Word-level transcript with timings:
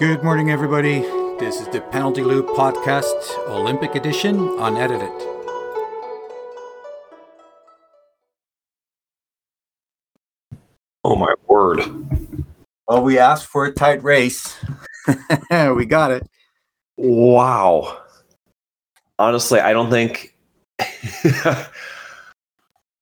Good 0.00 0.24
morning, 0.24 0.50
everybody. 0.50 1.00
This 1.38 1.60
is 1.60 1.68
the 1.68 1.82
Penalty 1.82 2.22
Loop 2.22 2.46
Podcast, 2.46 3.36
Olympic 3.48 3.94
Edition, 3.94 4.48
unedited. 4.58 5.10
Oh 11.04 11.16
my 11.16 11.34
word. 11.46 11.80
Well, 12.88 13.02
we 13.02 13.18
asked 13.18 13.48
for 13.48 13.66
a 13.66 13.72
tight 13.72 14.02
race. 14.02 14.56
we 15.50 15.84
got 15.84 16.12
it. 16.12 16.26
Wow. 16.96 18.02
Honestly, 19.18 19.60
I 19.60 19.74
don't 19.74 19.90
think. 19.90 20.34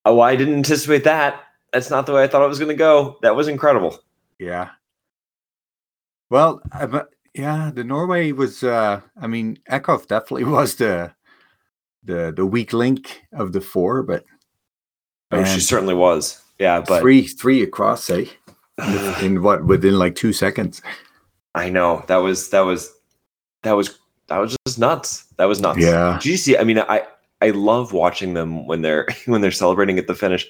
oh, 0.05 0.21
I 0.21 0.35
didn't 0.35 0.55
anticipate 0.55 1.05
that. 1.05 1.45
That's 1.73 1.91
not 1.91 2.07
the 2.07 2.15
way 2.15 2.25
I 2.25 2.27
thought 2.27 2.45
it 2.45 2.49
was 2.49 2.59
going 2.59 2.71
to 2.71 2.75
go. 2.75 3.19
That 3.23 3.37
was 3.37 3.47
incredible. 3.47 3.97
Yeah. 4.41 4.71
Well, 6.31 6.61
uh, 6.73 7.05
yeah, 7.35 7.71
the 7.75 7.85
Norway 7.85 8.33
was. 8.33 8.63
Uh, 8.63 9.01
I 9.21 9.27
mean, 9.27 9.59
Eckhoff 9.71 10.07
definitely 10.07 10.45
was 10.59 10.77
the 10.77 11.13
the 12.05 12.33
the 12.35 12.47
weak 12.47 12.73
link 12.73 13.23
of 13.33 13.53
the 13.53 13.61
four, 13.61 14.03
but 14.03 14.25
oh, 15.31 15.45
she 15.45 15.61
certainly 15.61 15.95
was. 15.95 16.43
Yeah, 16.59 16.83
but 16.87 17.01
three 17.01 17.27
three 17.27 17.63
across, 17.63 18.05
say, 18.05 18.31
in 19.23 19.43
what 19.43 19.65
within 19.65 19.99
like 19.99 20.15
two 20.15 20.33
seconds. 20.33 20.83
I 21.55 21.71
know 21.71 22.05
that 22.09 22.19
was 22.19 22.51
that 22.51 22.61
was 22.61 22.93
that 23.63 23.73
was 23.73 23.99
that 24.29 24.39
was 24.39 24.57
just 24.67 24.79
nuts. 24.79 25.25
That 25.37 25.47
was 25.47 25.61
nuts. 25.61 25.81
Yeah. 25.81 26.19
Did 26.23 26.31
you 26.31 26.37
see? 26.37 26.57
I 26.57 26.65
mean, 26.65 26.79
I 26.79 27.07
I 27.41 27.51
love 27.51 27.93
watching 27.93 28.35
them 28.35 28.67
when 28.67 28.83
they're 28.83 29.07
when 29.27 29.41
they're 29.41 29.51
celebrating 29.51 29.99
at 29.99 30.07
the 30.07 30.15
finish. 30.15 30.49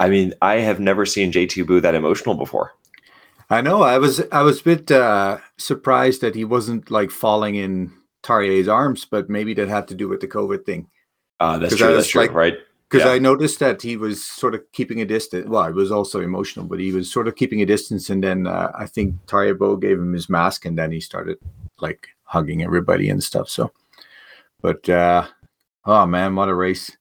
I 0.00 0.08
mean, 0.08 0.32
I 0.42 0.56
have 0.56 0.78
never 0.78 1.04
seen 1.04 1.32
JT 1.32 1.64
Bø 1.64 1.82
that 1.82 1.94
emotional 1.94 2.36
before. 2.36 2.72
I 3.50 3.60
know. 3.62 3.82
I 3.82 3.98
was 3.98 4.22
I 4.30 4.42
was 4.42 4.60
a 4.60 4.64
bit 4.64 4.90
uh, 4.90 5.38
surprised 5.56 6.20
that 6.20 6.34
he 6.34 6.44
wasn't 6.44 6.90
like 6.90 7.10
falling 7.10 7.54
in 7.54 7.92
Tarjei's 8.22 8.68
arms, 8.68 9.04
but 9.04 9.30
maybe 9.30 9.54
that 9.54 9.68
had 9.68 9.88
to 9.88 9.94
do 9.94 10.08
with 10.08 10.20
the 10.20 10.28
COVID 10.28 10.66
thing. 10.66 10.88
Uh, 11.40 11.58
that's 11.58 11.76
true. 11.76 11.94
That's 11.94 12.08
true. 12.08 12.22
Like, 12.22 12.34
right. 12.34 12.54
Because 12.90 13.06
yeah. 13.06 13.12
I 13.12 13.18
noticed 13.18 13.58
that 13.60 13.82
he 13.82 13.96
was 13.96 14.24
sort 14.24 14.54
of 14.54 14.62
keeping 14.72 15.00
a 15.00 15.04
distance. 15.04 15.46
Well, 15.46 15.64
it 15.66 15.74
was 15.74 15.90
also 15.90 16.20
emotional, 16.20 16.64
but 16.66 16.80
he 16.80 16.90
was 16.92 17.10
sort 17.10 17.28
of 17.28 17.36
keeping 17.36 17.60
a 17.60 17.66
distance. 17.66 18.08
And 18.08 18.24
then 18.24 18.46
uh, 18.46 18.72
I 18.74 18.86
think 18.86 19.14
Tarjei 19.26 19.54
Bø 19.54 19.78
gave 19.80 19.98
him 19.98 20.14
his 20.14 20.28
mask, 20.28 20.64
and 20.64 20.76
then 20.76 20.92
he 20.92 21.00
started 21.00 21.38
like 21.80 22.08
hugging 22.24 22.62
everybody 22.62 23.08
and 23.08 23.22
stuff. 23.22 23.48
So, 23.48 23.72
but 24.60 24.88
uh, 24.88 25.26
oh 25.86 26.06
man, 26.06 26.34
what 26.34 26.48
a 26.50 26.54
race! 26.54 26.97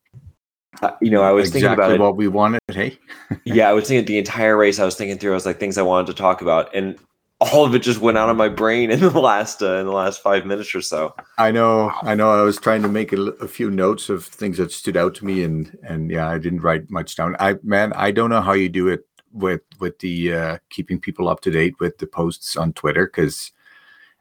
Uh, 0.81 0.92
you 1.02 1.09
know, 1.09 1.23
I 1.23 1.31
was 1.31 1.47
exactly 1.47 1.61
thinking 1.61 1.73
about 1.73 1.92
it. 1.92 2.00
what 2.00 2.16
we 2.17 2.28
wanted. 2.28 2.61
Hey, 2.67 3.00
yeah, 3.44 3.70
I 3.70 3.73
was 3.73 3.88
thinking 3.88 4.06
the 4.06 4.17
entire 4.17 4.56
race. 4.56 4.80
I 4.80 4.86
was 4.86 4.95
thinking 4.95 5.17
through. 5.17 5.31
I 5.31 5.36
was 5.36 5.45
like 5.45 5.59
things 5.59 5.78
I 5.78 5.81
wanted 5.81 6.08
to 6.08 6.14
talk 6.14 6.42
about, 6.42 6.73
and 6.75 6.97
all 7.39 7.66
of 7.66 7.75
it 7.75 7.80
just 7.80 8.00
went 8.00 8.17
out 8.17 8.30
of 8.30 8.38
my 8.38 8.50
brain 8.50 8.92
in 8.92 9.00
the 9.00 9.09
last 9.20 9.61
uh, 9.61 9.78
in 9.78 9.86
the 9.86 9.92
last 9.92 10.22
five 10.22 10.45
minutes 10.45 10.73
or 10.75 10.81
so. 10.81 11.16
I 11.38 11.52
know, 11.52 11.92
I 12.02 12.16
know. 12.16 12.31
I 12.31 12.42
was 12.42 12.58
trying 12.58 12.81
to 12.83 12.88
make 12.88 13.14
a, 13.14 13.22
a, 13.22 13.48
few 13.48 13.70
notes 13.70 14.09
of 14.09 14.25
things 14.25 14.58
that 14.58 14.72
stood 14.72 14.98
out 14.98 15.16
to 15.16 15.25
me, 15.25 15.44
and 15.44 15.78
and 15.83 16.11
yeah, 16.11 16.30
I 16.30 16.38
didn't 16.38 16.61
write 16.61 16.89
much 16.89 17.16
down. 17.16 17.36
I 17.39 17.55
man, 17.64 17.94
I 17.94 18.11
don't 18.11 18.30
know 18.30 18.42
how 18.42 18.53
you 18.53 18.70
do 18.70 18.88
it 18.88 19.08
with 19.31 19.61
with 19.80 20.00
the 20.00 20.33
uh, 20.33 20.58
keeping 20.70 21.00
people 21.00 21.28
up 21.28 21.42
to 21.42 21.52
date 21.52 21.75
with 21.80 21.98
the 21.98 22.08
posts 22.08 22.55
on 22.55 22.73
Twitter 22.73 23.05
because 23.05 23.52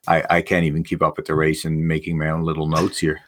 I 0.07 0.25
I 0.31 0.43
can't 0.43 0.65
even 0.65 0.85
keep 0.85 1.03
up 1.03 1.17
with 1.17 1.27
the 1.27 1.35
race 1.35 1.65
and 1.65 1.87
making 1.87 2.19
my 2.19 2.31
own 2.31 2.43
little 2.43 2.69
notes 2.69 2.99
here. 2.99 3.21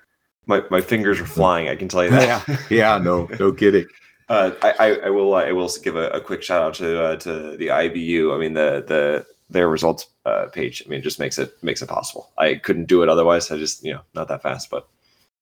My 0.49 0.65
my 0.71 0.81
fingers 0.81 1.21
are 1.21 1.27
flying. 1.27 1.69
I 1.69 1.77
can 1.77 1.89
tell 1.89 2.03
you 2.03 2.11
that. 2.19 2.49
yeah, 2.49 2.59
yeah, 2.69 2.99
no, 2.99 3.29
no 3.39 3.53
kidding. 3.53 3.87
Uh, 4.31 4.53
I, 4.61 5.01
I 5.07 5.09
will 5.09 5.35
I 5.35 5.53
will 5.53 5.71
give 5.83 5.97
a, 5.97 6.11
a 6.11 6.21
quick 6.21 6.43
shout 6.43 6.61
out 6.61 6.75
to 6.75 7.03
uh, 7.03 7.17
to 7.17 7.57
the 7.57 7.69
IBU. 7.69 8.35
I 8.35 8.39
mean 8.39 8.53
the 8.53 8.85
the 8.87 9.27
their 9.49 9.69
results 9.69 10.07
uh, 10.27 10.49
page. 10.53 10.83
I 10.85 10.89
mean, 10.91 11.03
just 11.03 11.19
makes 11.19 11.39
it 11.39 11.53
makes 11.63 11.81
it 11.81 11.89
possible. 11.89 12.31
I 12.37 12.57
couldn't 12.57 12.89
do 12.89 13.03
it 13.03 13.09
otherwise. 13.09 13.51
I 13.51 13.57
just 13.57 13.83
you 13.83 13.95
know 13.95 14.03
not 14.15 14.29
that 14.29 14.43
fast, 14.43 14.69
but 14.69 14.87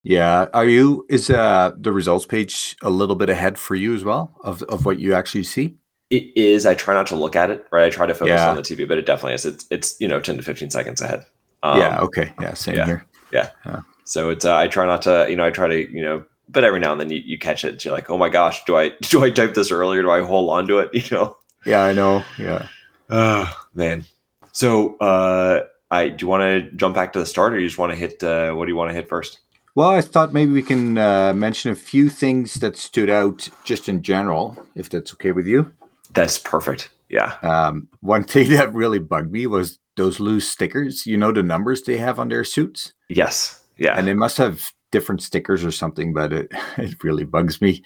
yeah. 0.04 0.46
Are 0.54 0.66
you 0.66 1.04
is 1.08 1.30
uh 1.30 1.72
the 1.76 1.90
results 1.90 2.26
page 2.26 2.76
a 2.82 2.90
little 2.90 3.16
bit 3.16 3.28
ahead 3.28 3.58
for 3.58 3.74
you 3.74 3.92
as 3.92 4.04
well 4.04 4.32
of 4.44 4.62
of 4.64 4.86
what 4.86 5.00
you 5.00 5.14
actually 5.14 5.42
see? 5.42 5.74
It 6.10 6.30
is. 6.36 6.64
I 6.64 6.74
try 6.74 6.94
not 6.94 7.08
to 7.08 7.16
look 7.16 7.34
at 7.34 7.50
it. 7.50 7.66
Right. 7.72 7.86
I 7.86 7.90
try 7.90 8.06
to 8.06 8.14
focus 8.14 8.38
yeah. 8.38 8.50
on 8.50 8.54
the 8.56 8.62
TV, 8.62 8.86
but 8.86 8.98
it 8.98 9.06
definitely 9.06 9.34
is. 9.34 9.44
It's 9.44 9.66
it's 9.70 10.00
you 10.00 10.06
know 10.06 10.20
ten 10.20 10.36
to 10.36 10.44
fifteen 10.44 10.70
seconds 10.70 11.00
ahead. 11.00 11.26
Um, 11.64 11.80
yeah. 11.80 11.98
Okay. 12.02 12.32
Yeah. 12.40 12.54
Same 12.54 12.76
yeah, 12.76 12.86
here. 12.86 13.06
Yeah. 13.32 13.50
yeah. 13.64 13.80
So 14.06 14.30
it's 14.30 14.44
uh, 14.44 14.56
I 14.56 14.68
try 14.68 14.86
not 14.86 15.02
to 15.02 15.26
you 15.28 15.36
know 15.36 15.44
I 15.44 15.50
try 15.50 15.68
to 15.68 15.92
you 15.92 16.02
know 16.02 16.24
but 16.48 16.64
every 16.64 16.80
now 16.80 16.92
and 16.92 17.00
then 17.00 17.10
you, 17.10 17.18
you 17.24 17.38
catch 17.38 17.64
it. 17.64 17.84
You're 17.84 17.94
like, 17.94 18.08
oh 18.10 18.18
my 18.18 18.28
gosh, 18.28 18.64
do 18.64 18.76
I 18.76 18.90
do 19.02 19.24
I 19.24 19.30
type 19.30 19.54
this 19.54 19.70
earlier? 19.70 20.02
Do 20.02 20.10
I 20.10 20.22
hold 20.22 20.50
on 20.50 20.66
to 20.68 20.78
it? 20.78 20.90
You 21.10 21.16
know? 21.16 21.36
Yeah, 21.64 21.82
I 21.82 21.92
know. 21.92 22.24
Yeah. 22.38 22.68
Oh 23.10 23.66
man. 23.74 24.04
So, 24.52 24.96
uh, 24.98 25.64
I 25.90 26.08
do 26.08 26.24
you 26.24 26.28
want 26.28 26.42
to 26.42 26.70
jump 26.76 26.94
back 26.94 27.12
to 27.12 27.18
the 27.18 27.26
start, 27.26 27.52
or 27.52 27.58
you 27.58 27.66
just 27.66 27.78
want 27.78 27.92
to 27.92 27.98
hit? 27.98 28.22
Uh, 28.22 28.52
what 28.54 28.64
do 28.64 28.70
you 28.70 28.76
want 28.76 28.90
to 28.90 28.94
hit 28.94 29.08
first? 29.08 29.40
Well, 29.74 29.90
I 29.90 30.00
thought 30.00 30.32
maybe 30.32 30.52
we 30.52 30.62
can 30.62 30.96
uh, 30.96 31.34
mention 31.34 31.70
a 31.70 31.76
few 31.76 32.08
things 32.08 32.54
that 32.54 32.76
stood 32.76 33.10
out 33.10 33.48
just 33.64 33.88
in 33.88 34.02
general, 34.02 34.56
if 34.74 34.88
that's 34.88 35.12
okay 35.12 35.32
with 35.32 35.46
you. 35.46 35.70
That's 36.14 36.38
perfect. 36.38 36.88
Yeah. 37.10 37.34
Um, 37.42 37.88
one 38.00 38.24
thing 38.32 38.48
that 38.50 38.72
really 38.72 38.98
bugged 38.98 39.30
me 39.30 39.46
was 39.46 39.78
those 39.96 40.18
loose 40.18 40.48
stickers. 40.48 41.06
You 41.06 41.16
know 41.16 41.32
the 41.32 41.42
numbers 41.42 41.82
they 41.82 41.98
have 41.98 42.18
on 42.18 42.28
their 42.28 42.44
suits. 42.44 42.92
Yes. 43.08 43.60
Yeah. 43.78 43.98
And 43.98 44.06
they 44.06 44.14
must 44.14 44.36
have 44.38 44.72
different 44.92 45.22
stickers 45.22 45.64
or 45.64 45.70
something, 45.70 46.12
but 46.12 46.32
it 46.32 46.48
it 46.78 47.02
really 47.02 47.24
bugs 47.24 47.60
me, 47.60 47.82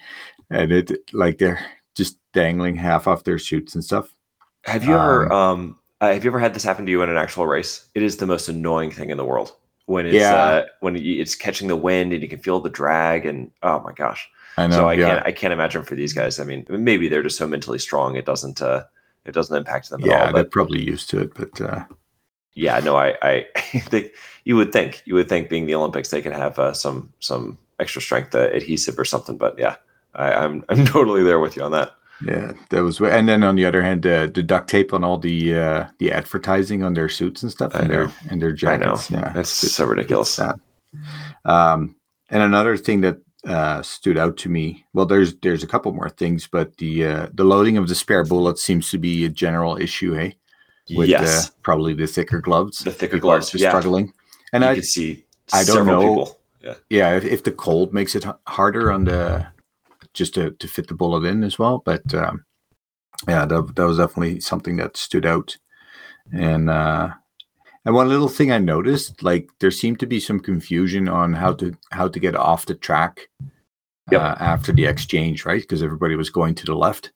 and 0.49 0.71
it 0.71 0.91
like 1.13 1.37
they're 1.37 1.65
just 1.95 2.17
dangling 2.33 2.75
half 2.75 3.07
off 3.07 3.23
their 3.23 3.39
suits 3.39 3.75
and 3.75 3.83
stuff. 3.83 4.13
Have 4.63 4.83
you 4.83 4.93
ever 4.93 5.31
um, 5.31 5.59
um 5.59 5.79
uh, 6.01 6.13
have 6.13 6.23
you 6.23 6.29
ever 6.31 6.39
had 6.39 6.53
this 6.53 6.63
happen 6.63 6.85
to 6.85 6.91
you 6.91 7.01
in 7.03 7.09
an 7.09 7.17
actual 7.17 7.45
race? 7.45 7.87
It 7.93 8.03
is 8.03 8.17
the 8.17 8.25
most 8.25 8.49
annoying 8.49 8.91
thing 8.91 9.09
in 9.09 9.17
the 9.17 9.25
world 9.25 9.55
when 9.85 10.05
it's 10.05 10.15
yeah. 10.15 10.35
uh, 10.35 10.65
when 10.79 10.95
it's 10.95 11.35
catching 11.35 11.67
the 11.67 11.75
wind 11.75 12.13
and 12.13 12.21
you 12.21 12.29
can 12.29 12.39
feel 12.39 12.59
the 12.59 12.69
drag 12.69 13.25
and 13.25 13.51
oh 13.63 13.79
my 13.81 13.91
gosh. 13.91 14.27
I 14.57 14.67
know. 14.67 14.75
So 14.75 14.89
I 14.89 14.93
yeah. 14.93 15.07
can't 15.07 15.25
I 15.27 15.31
can't 15.31 15.53
imagine 15.53 15.83
for 15.83 15.95
these 15.95 16.13
guys. 16.13 16.39
I 16.39 16.43
mean, 16.43 16.65
maybe 16.69 17.07
they're 17.07 17.23
just 17.23 17.37
so 17.37 17.47
mentally 17.47 17.79
strong 17.79 18.15
it 18.15 18.25
doesn't 18.25 18.61
uh 18.61 18.83
it 19.25 19.33
doesn't 19.33 19.55
impact 19.55 19.89
them 19.89 20.01
yeah, 20.01 20.13
at 20.13 20.19
all. 20.19 20.25
Yeah, 20.27 20.31
they're 20.33 20.43
probably 20.45 20.83
used 20.83 21.09
to 21.11 21.19
it, 21.19 21.33
but 21.35 21.61
uh 21.61 21.85
yeah, 22.53 22.79
no, 22.79 22.95
I 22.95 23.15
I 23.21 23.45
think 23.79 24.11
you 24.45 24.55
would 24.55 24.71
think 24.71 25.01
you 25.05 25.15
would 25.15 25.29
think 25.29 25.49
being 25.49 25.65
the 25.65 25.75
Olympics 25.75 26.09
they 26.09 26.21
could 26.21 26.33
have 26.33 26.59
uh, 26.59 26.73
some 26.73 27.11
some 27.19 27.57
extra 27.79 28.01
strength 28.01 28.35
uh, 28.35 28.49
adhesive 28.51 28.97
or 28.97 29.05
something, 29.05 29.37
but 29.37 29.57
yeah, 29.57 29.75
I, 30.13 30.33
I'm 30.33 30.63
I'm 30.69 30.85
totally 30.85 31.23
there 31.23 31.39
with 31.39 31.55
you 31.55 31.63
on 31.63 31.71
that. 31.71 31.91
Yeah, 32.23 32.53
that 32.69 32.83
was. 32.83 33.01
And 33.01 33.27
then 33.27 33.43
on 33.43 33.55
the 33.55 33.65
other 33.65 33.81
hand, 33.81 34.05
uh, 34.05 34.27
the 34.27 34.43
duct 34.43 34.69
tape 34.69 34.93
on 34.93 35.03
all 35.03 35.17
the 35.17 35.55
uh, 35.55 35.85
the 35.97 36.11
advertising 36.11 36.83
on 36.83 36.93
their 36.93 37.09
suits 37.09 37.41
and 37.41 37.51
stuff, 37.51 37.73
and 37.73 37.89
their 37.89 38.11
and 38.29 38.41
their 38.41 38.51
jackets. 38.51 39.11
I 39.11 39.15
know. 39.15 39.21
Yeah, 39.21 39.33
that's 39.33 39.49
so 39.49 39.85
ridiculous. 39.85 40.39
Um, 41.45 41.95
and 42.29 42.43
another 42.43 42.77
thing 42.77 43.01
that 43.01 43.17
uh, 43.47 43.81
stood 43.81 44.17
out 44.17 44.37
to 44.37 44.49
me. 44.49 44.85
Well, 44.93 45.05
there's 45.05 45.35
there's 45.37 45.63
a 45.63 45.67
couple 45.67 45.91
more 45.93 46.09
things, 46.09 46.47
but 46.47 46.77
the 46.77 47.05
uh, 47.05 47.27
the 47.33 47.43
loading 47.43 47.77
of 47.77 47.87
the 47.87 47.95
spare 47.95 48.23
bullets 48.23 48.63
seems 48.63 48.91
to 48.91 48.99
be 48.99 49.25
a 49.25 49.29
general 49.29 49.77
issue. 49.77 50.13
Hey, 50.13 50.35
with 50.89 51.09
yes. 51.09 51.47
uh, 51.47 51.51
probably 51.63 51.93
the 51.93 52.07
thicker 52.07 52.41
gloves. 52.41 52.79
The 52.79 52.91
thicker 52.91 53.17
people 53.17 53.29
gloves, 53.29 53.53
are 53.53 53.57
yeah. 53.57 53.69
struggling. 53.69 54.13
And 54.53 54.63
you 54.63 54.69
I 54.69 54.73
can 54.75 54.83
see. 54.83 55.25
I 55.53 55.63
don't 55.63 55.85
know. 55.85 55.99
People. 55.99 56.39
Yeah, 56.61 56.73
yeah. 56.89 57.15
If, 57.17 57.25
if 57.25 57.43
the 57.43 57.51
cold 57.51 57.93
makes 57.93 58.15
it 58.15 58.25
harder 58.47 58.91
on 58.91 59.05
the 59.05 59.47
just 60.13 60.33
to, 60.35 60.51
to 60.51 60.67
fit 60.67 60.87
the 60.87 60.93
bullet 60.93 61.25
in 61.25 61.43
as 61.43 61.57
well. 61.57 61.81
But 61.83 62.13
um, 62.13 62.45
yeah, 63.27 63.45
that, 63.45 63.75
that 63.75 63.85
was 63.85 63.97
definitely 63.97 64.39
something 64.39 64.77
that 64.77 64.97
stood 64.97 65.25
out. 65.25 65.57
And 66.33 66.69
uh, 66.69 67.09
and 67.85 67.95
one 67.95 68.09
little 68.09 68.27
thing 68.27 68.51
I 68.51 68.57
noticed, 68.57 69.23
like 69.23 69.49
there 69.59 69.71
seemed 69.71 69.99
to 70.01 70.05
be 70.05 70.19
some 70.19 70.39
confusion 70.39 71.07
on 71.07 71.33
how 71.33 71.53
to 71.53 71.75
how 71.91 72.07
to 72.07 72.19
get 72.19 72.35
off 72.35 72.65
the 72.65 72.75
track 72.75 73.29
yep. 74.11 74.21
uh, 74.21 74.35
after 74.39 74.71
the 74.71 74.85
exchange, 74.85 75.45
right? 75.45 75.61
Because 75.61 75.83
everybody 75.83 76.15
was 76.15 76.29
going 76.29 76.55
to 76.55 76.65
the 76.65 76.75
left. 76.75 77.11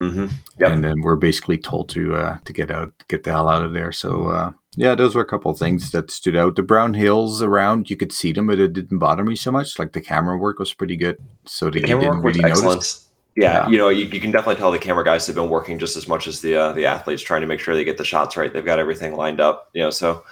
Mm-hmm. 0.00 0.26
Yep. 0.58 0.72
And 0.72 0.84
then 0.84 1.02
we're 1.02 1.16
basically 1.16 1.58
told 1.58 1.90
to 1.90 2.14
uh, 2.16 2.38
to 2.44 2.52
get 2.52 2.70
out, 2.70 2.92
get 3.08 3.22
the 3.22 3.30
hell 3.30 3.48
out 3.48 3.64
of 3.64 3.74
there. 3.74 3.92
So 3.92 4.28
uh, 4.28 4.52
yeah, 4.76 4.94
those 4.94 5.14
were 5.14 5.22
a 5.22 5.26
couple 5.26 5.50
of 5.50 5.58
things 5.58 5.90
that 5.90 6.10
stood 6.10 6.36
out. 6.36 6.56
The 6.56 6.62
brown 6.62 6.94
hills 6.94 7.42
around, 7.42 7.90
you 7.90 7.96
could 7.96 8.12
see 8.12 8.32
them, 8.32 8.46
but 8.46 8.58
it 8.58 8.72
didn't 8.72 8.98
bother 8.98 9.24
me 9.24 9.36
so 9.36 9.50
much. 9.50 9.78
Like 9.78 9.92
the 9.92 10.00
camera 10.00 10.38
work 10.38 10.58
was 10.58 10.72
pretty 10.72 10.96
good, 10.96 11.18
so 11.44 11.68
the 11.70 11.82
camera 11.82 12.08
work 12.08 12.24
really 12.24 12.40
was 12.40 12.50
excellent. 12.50 13.00
Yeah, 13.36 13.64
yeah, 13.64 13.68
you 13.68 13.78
know, 13.78 13.90
you, 13.90 14.06
you, 14.06 14.20
can 14.20 14.32
definitely 14.32 14.56
tell 14.56 14.72
the 14.72 14.78
camera 14.78 15.04
guys 15.04 15.26
have 15.26 15.36
been 15.36 15.48
working 15.48 15.78
just 15.78 15.96
as 15.96 16.08
much 16.08 16.26
as 16.26 16.40
the 16.40 16.56
uh, 16.56 16.72
the 16.72 16.86
athletes, 16.86 17.22
trying 17.22 17.42
to 17.42 17.46
make 17.46 17.60
sure 17.60 17.74
they 17.74 17.84
get 17.84 17.98
the 17.98 18.04
shots 18.04 18.36
right. 18.36 18.52
They've 18.52 18.64
got 18.64 18.78
everything 18.78 19.14
lined 19.14 19.40
up, 19.40 19.70
you 19.74 19.82
know. 19.82 19.90
So, 19.90 20.24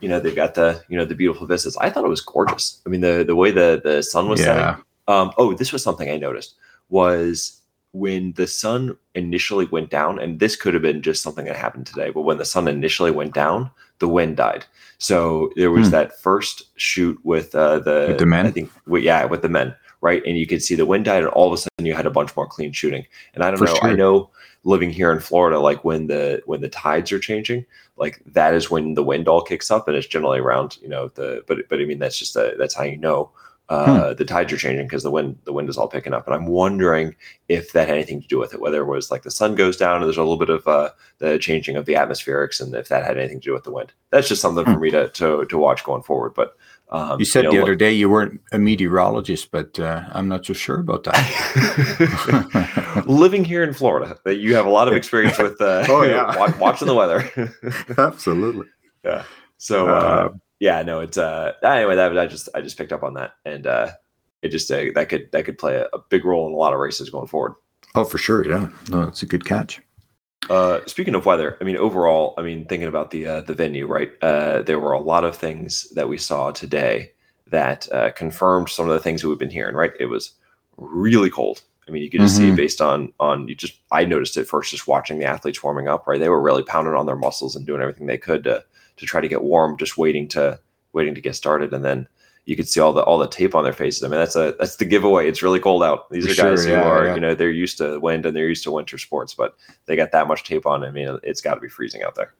you 0.00 0.08
know, 0.08 0.20
they've 0.20 0.34
got 0.34 0.54
the 0.54 0.82
you 0.88 0.96
know 0.96 1.04
the 1.04 1.14
beautiful 1.14 1.46
vistas. 1.46 1.76
I 1.76 1.90
thought 1.90 2.04
it 2.04 2.08
was 2.08 2.22
gorgeous. 2.22 2.80
I 2.86 2.88
mean, 2.88 3.00
the 3.00 3.24
the 3.26 3.36
way 3.36 3.50
the 3.50 3.80
the 3.82 4.02
sun 4.02 4.28
was 4.28 4.40
yeah. 4.40 4.46
setting. 4.46 4.84
Um, 5.08 5.32
oh, 5.38 5.54
this 5.54 5.72
was 5.72 5.82
something 5.82 6.10
I 6.10 6.16
noticed 6.16 6.54
was 6.88 7.60
when 7.96 8.32
the 8.32 8.46
sun 8.46 8.96
initially 9.14 9.66
went 9.66 9.90
down, 9.90 10.18
and 10.18 10.40
this 10.40 10.56
could 10.56 10.74
have 10.74 10.82
been 10.82 11.02
just 11.02 11.22
something 11.22 11.46
that 11.46 11.56
happened 11.56 11.86
today, 11.86 12.10
but 12.10 12.22
when 12.22 12.38
the 12.38 12.44
sun 12.44 12.68
initially 12.68 13.10
went 13.10 13.34
down, 13.34 13.70
the 13.98 14.08
wind 14.08 14.36
died. 14.36 14.64
So 14.98 15.50
there 15.56 15.70
was 15.70 15.86
Hmm. 15.86 15.92
that 15.92 16.20
first 16.20 16.64
shoot 16.76 17.18
with 17.24 17.54
uh, 17.54 17.78
the 17.80 18.06
With 18.08 18.18
the 18.18 18.26
men? 18.26 18.46
I 18.46 18.50
think, 18.50 18.70
with, 18.86 19.02
yeah, 19.02 19.24
with 19.24 19.42
the 19.42 19.48
men, 19.48 19.74
right? 20.00 20.22
And 20.26 20.36
you 20.36 20.46
could 20.46 20.62
see 20.62 20.76
the 20.76 20.86
wind 20.86 21.04
died, 21.04 21.22
and 21.22 21.32
all 21.32 21.48
of 21.48 21.54
a 21.54 21.56
sudden 21.58 21.86
you 21.86 21.94
had 21.94 22.06
a 22.06 22.10
bunch 22.18 22.36
more 22.36 22.46
clean 22.46 22.72
shooting. 22.72 23.04
And 23.34 23.42
I 23.44 23.50
don't 23.50 23.58
For 23.58 23.66
know, 23.66 23.78
I 23.82 23.94
know 23.94 24.30
living 24.64 24.90
here 24.90 25.12
in 25.12 25.20
Florida, 25.20 25.58
like 25.60 25.84
when 25.84 26.08
the 26.08 26.42
when 26.46 26.60
the 26.60 26.68
tides 26.68 27.12
are 27.12 27.18
changing, 27.20 27.64
like 27.96 28.20
that 28.34 28.52
is 28.54 28.70
when 28.70 28.94
the 28.94 29.04
wind 29.04 29.28
all 29.28 29.42
kicks 29.42 29.70
up, 29.70 29.88
and 29.88 29.96
it's 29.96 30.06
generally 30.14 30.40
around, 30.40 30.76
you 30.82 30.88
know, 30.88 31.08
the 31.14 31.42
but 31.46 31.68
but 31.68 31.80
I 31.80 31.84
mean 31.84 32.00
that's 32.00 32.18
just 32.18 32.36
a, 32.36 32.54
that's 32.58 32.74
how 32.74 32.84
you 32.84 32.98
know 32.98 33.30
uh, 33.68 34.14
the 34.14 34.24
tides 34.24 34.52
are 34.52 34.56
changing 34.56 34.86
because 34.86 35.02
the 35.02 35.10
wind 35.10 35.38
the 35.44 35.52
wind 35.52 35.68
is 35.68 35.76
all 35.76 35.88
picking 35.88 36.14
up, 36.14 36.26
and 36.26 36.34
I'm 36.34 36.46
wondering 36.46 37.14
if 37.48 37.72
that 37.72 37.88
had 37.88 37.96
anything 37.96 38.22
to 38.22 38.28
do 38.28 38.38
with 38.38 38.54
it, 38.54 38.60
whether 38.60 38.80
it 38.80 38.86
was 38.86 39.10
like 39.10 39.22
the 39.22 39.30
sun 39.30 39.54
goes 39.54 39.76
down 39.76 39.96
and 39.96 40.04
there's 40.04 40.16
a 40.16 40.22
little 40.22 40.38
bit 40.38 40.50
of 40.50 40.66
uh, 40.68 40.90
the 41.18 41.38
changing 41.38 41.76
of 41.76 41.84
the 41.86 41.94
atmospherics, 41.94 42.60
and 42.60 42.74
if 42.74 42.88
that 42.88 43.04
had 43.04 43.18
anything 43.18 43.40
to 43.40 43.48
do 43.48 43.52
with 43.52 43.64
the 43.64 43.72
wind. 43.72 43.92
That's 44.10 44.28
just 44.28 44.40
something 44.40 44.64
for 44.64 44.78
me 44.78 44.90
to 44.92 45.08
to 45.08 45.44
to 45.44 45.58
watch 45.58 45.84
going 45.84 46.02
forward. 46.02 46.34
But 46.34 46.56
um, 46.90 47.18
You 47.18 47.24
said 47.24 47.44
know, 47.44 47.50
the 47.50 47.62
other 47.62 47.74
day 47.74 47.92
you 47.92 48.08
weren't 48.08 48.40
a 48.52 48.58
meteorologist, 48.58 49.50
but 49.50 49.78
uh, 49.80 50.04
I'm 50.12 50.28
not 50.28 50.46
so 50.46 50.52
sure 50.52 50.78
about 50.78 51.02
that. 51.04 53.02
living 53.06 53.44
here 53.44 53.64
in 53.64 53.74
Florida, 53.74 54.16
that 54.24 54.36
you 54.36 54.54
have 54.54 54.66
a 54.66 54.70
lot 54.70 54.86
of 54.86 54.94
experience 54.94 55.38
with 55.38 55.60
uh, 55.60 55.84
Oh, 55.88 56.02
yeah. 56.02 56.56
watching 56.58 56.86
the 56.86 56.94
weather. 56.94 57.28
Absolutely. 57.98 58.66
Yeah. 59.04 59.24
So 59.58 59.88
Uh, 59.88 59.92
uh, 59.92 60.28
yeah, 60.60 60.82
no, 60.82 61.00
it's 61.00 61.18
uh 61.18 61.52
anyway 61.62 61.96
that 61.96 62.18
I 62.18 62.26
just 62.26 62.48
I 62.54 62.60
just 62.60 62.78
picked 62.78 62.92
up 62.92 63.02
on 63.02 63.14
that 63.14 63.32
and 63.44 63.66
uh 63.66 63.90
it 64.42 64.48
just 64.50 64.70
uh, 64.70 64.84
that 64.94 65.08
could 65.08 65.30
that 65.32 65.44
could 65.44 65.58
play 65.58 65.76
a, 65.76 65.86
a 65.92 65.98
big 66.08 66.24
role 66.24 66.46
in 66.46 66.52
a 66.52 66.56
lot 66.56 66.72
of 66.72 66.78
races 66.78 67.10
going 67.10 67.26
forward. 67.26 67.54
Oh, 67.94 68.04
for 68.04 68.18
sure. 68.18 68.46
Yeah. 68.46 68.68
No, 68.90 69.02
it's 69.02 69.22
a 69.22 69.26
good 69.26 69.44
catch. 69.44 69.80
Uh, 70.50 70.80
speaking 70.86 71.14
of 71.14 71.26
weather, 71.26 71.56
I 71.60 71.64
mean, 71.64 71.76
overall, 71.76 72.34
I 72.38 72.42
mean, 72.42 72.66
thinking 72.66 72.88
about 72.88 73.10
the 73.10 73.26
uh, 73.26 73.40
the 73.40 73.54
venue, 73.54 73.86
right? 73.86 74.12
Uh, 74.22 74.62
there 74.62 74.78
were 74.78 74.92
a 74.92 75.00
lot 75.00 75.24
of 75.24 75.34
things 75.36 75.88
that 75.94 76.08
we 76.08 76.18
saw 76.18 76.50
today 76.52 77.12
that 77.48 77.90
uh, 77.92 78.10
confirmed 78.10 78.68
some 78.68 78.86
of 78.88 78.92
the 78.92 79.00
things 79.00 79.22
that 79.22 79.28
we've 79.28 79.38
been 79.38 79.50
hearing. 79.50 79.74
Right? 79.74 79.92
It 79.98 80.06
was 80.06 80.32
really 80.76 81.30
cold. 81.30 81.62
I 81.88 81.90
mean, 81.90 82.02
you 82.02 82.10
could 82.10 82.20
just 82.20 82.36
see 82.36 82.50
Mhm. 82.50 82.56
based 82.56 82.80
on 82.80 83.12
on 83.18 83.48
you 83.48 83.54
just. 83.54 83.80
I 83.90 84.04
noticed 84.04 84.36
it 84.36 84.46
first 84.46 84.70
just 84.70 84.86
watching 84.86 85.18
the 85.18 85.24
athletes 85.24 85.62
warming 85.62 85.88
up. 85.88 86.06
Right? 86.06 86.20
They 86.20 86.28
were 86.28 86.40
really 86.40 86.62
pounding 86.62 86.94
on 86.94 87.06
their 87.06 87.16
muscles 87.16 87.56
and 87.56 87.66
doing 87.66 87.80
everything 87.80 88.06
they 88.06 88.18
could 88.18 88.44
to 88.44 88.62
to 88.96 89.06
try 89.06 89.20
to 89.20 89.28
get 89.28 89.42
warm, 89.42 89.76
just 89.76 89.96
waiting 89.98 90.28
to 90.28 90.58
waiting 90.92 91.14
to 91.14 91.20
get 91.20 91.36
started, 91.36 91.72
and 91.72 91.84
then. 91.84 92.08
You 92.48 92.54
could 92.54 92.68
see 92.68 92.78
all 92.78 92.92
the 92.92 93.02
all 93.02 93.18
the 93.18 93.26
tape 93.26 93.56
on 93.56 93.64
their 93.64 93.72
faces. 93.72 94.04
I 94.04 94.06
mean, 94.06 94.20
that's 94.20 94.36
a 94.36 94.54
that's 94.56 94.76
the 94.76 94.84
giveaway. 94.84 95.28
It's 95.28 95.42
really 95.42 95.58
cold 95.58 95.82
out. 95.82 96.08
These 96.12 96.26
are 96.26 96.28
guys 96.44 96.62
sure, 96.62 96.70
yeah, 96.74 96.84
who 96.84 96.88
are, 96.88 97.06
yeah. 97.06 97.14
you 97.16 97.20
know, 97.20 97.34
they're 97.34 97.50
used 97.50 97.76
to 97.78 97.98
wind 97.98 98.24
and 98.24 98.36
they're 98.36 98.46
used 98.46 98.62
to 98.62 98.70
winter 98.70 98.98
sports, 98.98 99.34
but 99.34 99.56
they 99.86 99.96
got 99.96 100.12
that 100.12 100.28
much 100.28 100.44
tape 100.44 100.64
on. 100.64 100.84
I 100.84 100.92
mean, 100.92 101.18
it's 101.24 101.40
got 101.40 101.56
to 101.56 101.60
be 101.60 101.68
freezing 101.68 102.04
out 102.04 102.14
there. 102.14 102.34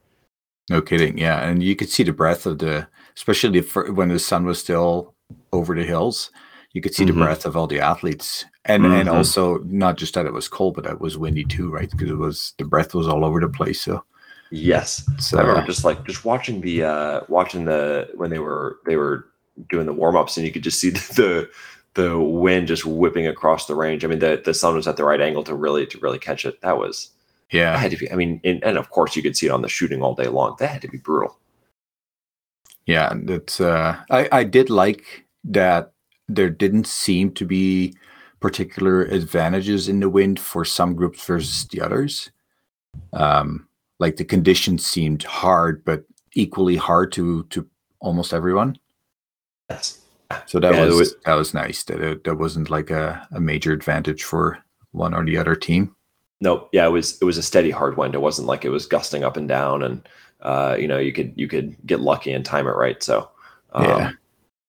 No 0.69 0.81
kidding. 0.81 1.17
Yeah. 1.17 1.41
And 1.45 1.61
you 1.61 1.75
could 1.75 1.89
see 1.89 2.03
the 2.03 2.13
breath 2.13 2.45
of 2.45 2.59
the, 2.59 2.87
especially 3.17 3.59
when 3.59 4.07
the 4.07 4.17
sun 4.17 4.45
was 4.45 4.59
still 4.59 5.13
over 5.51 5.75
the 5.75 5.83
hills, 5.83 6.31
you 6.71 6.79
could 6.81 6.95
see 6.95 7.03
Mhm. 7.03 7.07
the 7.07 7.13
breath 7.13 7.45
of 7.45 7.57
all 7.57 7.67
the 7.67 7.81
athletes. 7.81 8.45
And 8.63 8.85
and 8.85 9.09
Mhm. 9.09 9.13
also 9.13 9.57
not 9.65 9.97
just 9.97 10.13
that 10.13 10.25
it 10.25 10.31
was 10.31 10.47
cold, 10.47 10.75
but 10.75 10.85
it 10.85 11.01
was 11.01 11.17
windy 11.17 11.43
too, 11.43 11.69
right? 11.69 11.91
Because 11.91 12.09
it 12.09 12.17
was 12.17 12.53
the 12.57 12.63
breath 12.63 12.93
was 12.93 13.09
all 13.09 13.25
over 13.25 13.41
the 13.41 13.49
place. 13.49 13.81
So, 13.81 14.05
Yes, 14.49 15.03
so 15.19 15.37
I 15.37 15.41
remember 15.41 15.67
just 15.67 15.83
like 15.83 16.05
just 16.05 16.23
watching 16.23 16.61
the 16.61 16.83
uh 16.83 17.21
watching 17.27 17.65
the 17.65 18.09
when 18.15 18.29
they 18.29 18.39
were 18.39 18.79
they 18.85 18.95
were 18.95 19.27
doing 19.69 19.85
the 19.85 19.93
warm 19.93 20.15
ups, 20.15 20.37
and 20.37 20.45
you 20.45 20.51
could 20.51 20.63
just 20.63 20.79
see 20.79 20.89
the 20.91 21.49
the 21.95 22.17
wind 22.19 22.67
just 22.67 22.85
whipping 22.85 23.27
across 23.27 23.65
the 23.65 23.75
range. 23.75 24.05
I 24.05 24.07
mean, 24.07 24.19
the 24.19 24.41
the 24.43 24.53
sun 24.53 24.75
was 24.75 24.87
at 24.87 24.97
the 24.97 25.03
right 25.03 25.19
angle 25.19 25.43
to 25.43 25.55
really 25.55 25.85
to 25.87 25.99
really 25.99 26.19
catch 26.19 26.45
it. 26.45 26.61
That 26.61 26.77
was 26.77 27.09
that 27.51 27.57
yeah. 27.57 27.77
had 27.77 27.91
to 27.91 27.97
be. 27.97 28.11
I 28.11 28.15
mean, 28.15 28.39
and, 28.43 28.63
and 28.63 28.77
of 28.77 28.89
course 28.89 29.15
you 29.15 29.23
could 29.23 29.35
see 29.35 29.47
it 29.47 29.51
on 29.51 29.61
the 29.61 29.69
shooting 29.69 30.01
all 30.01 30.15
day 30.15 30.27
long. 30.27 30.55
That 30.59 30.69
had 30.69 30.81
to 30.83 30.87
be 30.87 30.97
brutal. 30.97 31.37
Yeah, 32.85 33.13
that's. 33.23 33.59
Uh, 33.59 33.97
I 34.09 34.29
I 34.31 34.43
did 34.43 34.69
like 34.69 35.25
that 35.43 35.91
there 36.29 36.49
didn't 36.49 36.87
seem 36.87 37.31
to 37.31 37.45
be 37.45 37.95
particular 38.39 39.03
advantages 39.03 39.89
in 39.89 39.99
the 39.99 40.09
wind 40.09 40.39
for 40.39 40.63
some 40.63 40.95
groups 40.95 41.25
versus 41.25 41.67
the 41.67 41.81
others. 41.81 42.29
Um, 43.13 43.66
like 43.99 44.15
the 44.17 44.25
conditions 44.25 44.85
seemed 44.85 45.23
hard, 45.23 45.83
but 45.85 46.03
equally 46.33 46.75
hard 46.75 47.11
to 47.13 47.43
to 47.45 47.67
almost 47.99 48.33
everyone. 48.33 48.77
Yes. 49.69 49.99
So 50.45 50.59
that 50.59 50.73
Yeah, 50.73 50.85
was, 50.85 50.95
was- 50.95 51.15
that 51.25 51.35
was 51.35 51.53
nice. 51.53 51.83
That 51.85 52.01
it, 52.01 52.23
that 52.25 52.35
wasn't 52.35 52.69
like 52.69 52.89
a, 52.89 53.25
a 53.31 53.39
major 53.39 53.71
advantage 53.73 54.23
for 54.23 54.57
one 54.91 55.13
or 55.13 55.23
the 55.25 55.37
other 55.37 55.55
team. 55.55 55.95
No, 56.41 56.69
yeah, 56.71 56.85
it 56.85 56.91
was 56.91 57.17
it 57.21 57.25
was 57.25 57.37
a 57.37 57.43
steady 57.43 57.71
hard 57.71 57.97
wind. 57.97 58.13
It 58.13 58.21
wasn't 58.21 58.47
like 58.47 58.63
it 58.65 58.69
was 58.69 58.85
gusting 58.85 59.23
up 59.23 59.37
and 59.37 59.47
down, 59.47 59.81
and 59.83 60.07
uh, 60.41 60.75
you 60.79 60.87
know 60.87 60.99
you 60.99 61.11
could 61.11 61.33
you 61.35 61.47
could 61.47 61.75
get 61.85 61.99
lucky 61.99 62.31
and 62.31 62.45
time 62.45 62.67
it 62.67 62.71
right. 62.75 63.01
So 63.01 63.29
um, 63.73 63.83
Yeah. 63.85 64.11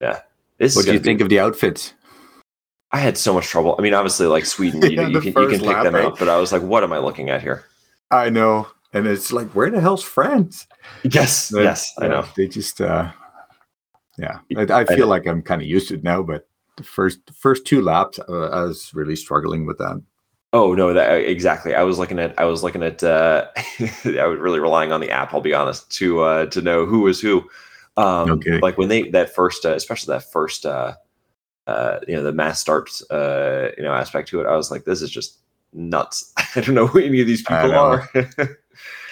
yeah. 0.01 0.21
This 0.59 0.75
What 0.75 0.81
is 0.81 0.87
do 0.87 0.93
you 0.93 0.99
gonna 0.99 1.03
be- 1.03 1.05
think 1.11 1.21
of 1.21 1.29
the 1.29 1.41
outfits? 1.41 1.93
I 2.91 2.99
had 3.01 3.19
so 3.19 3.35
much 3.35 3.47
trouble. 3.49 3.77
I 3.79 3.83
mean, 3.83 3.93
obviously, 3.93 4.27
like 4.27 4.47
Sweden, 4.47 4.81
you, 4.91 4.91
Yeah, 4.91 5.03
know, 5.03 5.09
you 5.09 5.21
can 5.21 5.43
you 5.43 5.49
can 5.49 5.59
pick 5.59 5.69
lap, 5.69 5.85
them 5.85 5.95
right? 5.95 6.07
out, 6.07 6.19
but 6.19 6.29
I 6.31 6.39
was 6.39 6.53
like, 6.53 6.63
what 6.63 6.83
am 6.83 6.93
I 6.95 6.99
looking 6.99 7.29
at 7.29 7.43
here? 7.43 7.65
I 8.11 8.31
know, 8.31 8.67
and 8.93 9.07
it's 9.07 9.33
like, 9.33 9.49
where 9.51 9.71
the 9.71 9.81
hell's 9.81 10.03
France? 10.03 10.67
Yes, 11.05 11.51
But, 11.55 11.63
yes, 11.63 11.93
I 11.99 12.09
know. 12.09 12.25
They 12.37 12.49
just, 12.49 12.81
uh, 12.81 13.11
yeah. 14.19 14.41
I, 14.57 14.63
I 14.63 14.85
feel 14.85 14.99
know. 14.99 15.07
like 15.07 15.27
I'm 15.27 15.43
kind 15.43 15.63
of 15.63 15.69
used 15.69 15.89
to 15.89 15.95
it 15.95 16.03
now, 16.03 16.23
but 16.23 16.49
the 16.77 16.85
first 16.85 17.27
the 17.27 17.33
first 17.33 17.67
two 17.67 17.83
laps, 17.83 18.19
uh, 18.29 18.49
I 18.49 18.63
was 18.63 18.93
really 18.95 19.17
struggling 19.17 19.67
with 19.67 19.79
that. 19.79 20.03
Oh 20.53 20.75
no, 20.75 20.95
that 20.95 21.21
exactly. 21.29 21.75
I 21.75 21.83
was 21.83 21.99
looking 21.99 22.19
at 22.19 22.39
I 22.39 22.45
was 22.45 22.63
looking 22.63 22.83
at 22.83 23.05
uh 23.05 23.47
I 23.57 24.27
was 24.27 24.39
really 24.39 24.61
relying 24.61 24.93
on 24.93 25.01
the 25.01 25.11
app, 25.11 25.35
I'll 25.35 25.41
be 25.43 25.53
honest, 25.53 25.91
to 25.99 26.21
uh 26.21 26.47
to 26.47 26.63
know 26.63 26.87
who 26.87 27.01
was 27.01 27.21
who. 27.21 27.49
Um 27.97 28.31
Okay. 28.31 28.59
like 28.61 28.79
when 28.79 28.89
they 28.89 29.11
that 29.11 29.35
first 29.35 29.67
uh, 29.67 29.75
especially 29.75 30.15
that 30.15 30.31
first 30.33 30.65
uh 30.65 30.95
uh 31.67 31.99
you 32.09 32.17
know 32.17 32.23
the 32.23 32.33
mass 32.33 32.61
starts 32.61 33.03
uh 33.11 33.71
you 33.77 33.83
know 33.83 33.93
aspect 33.93 34.29
to 34.31 34.41
it, 34.41 34.47
I 34.47 34.57
was 34.57 34.71
like, 34.71 34.85
this 34.85 35.03
is 35.03 35.11
just 35.11 35.41
nuts. 35.75 36.33
I 36.57 36.61
don't 36.63 36.75
know 36.75 36.87
who 36.87 36.99
any 36.99 37.21
of 37.21 37.27
these 37.27 37.43
people 37.43 37.75
are. 37.75 38.09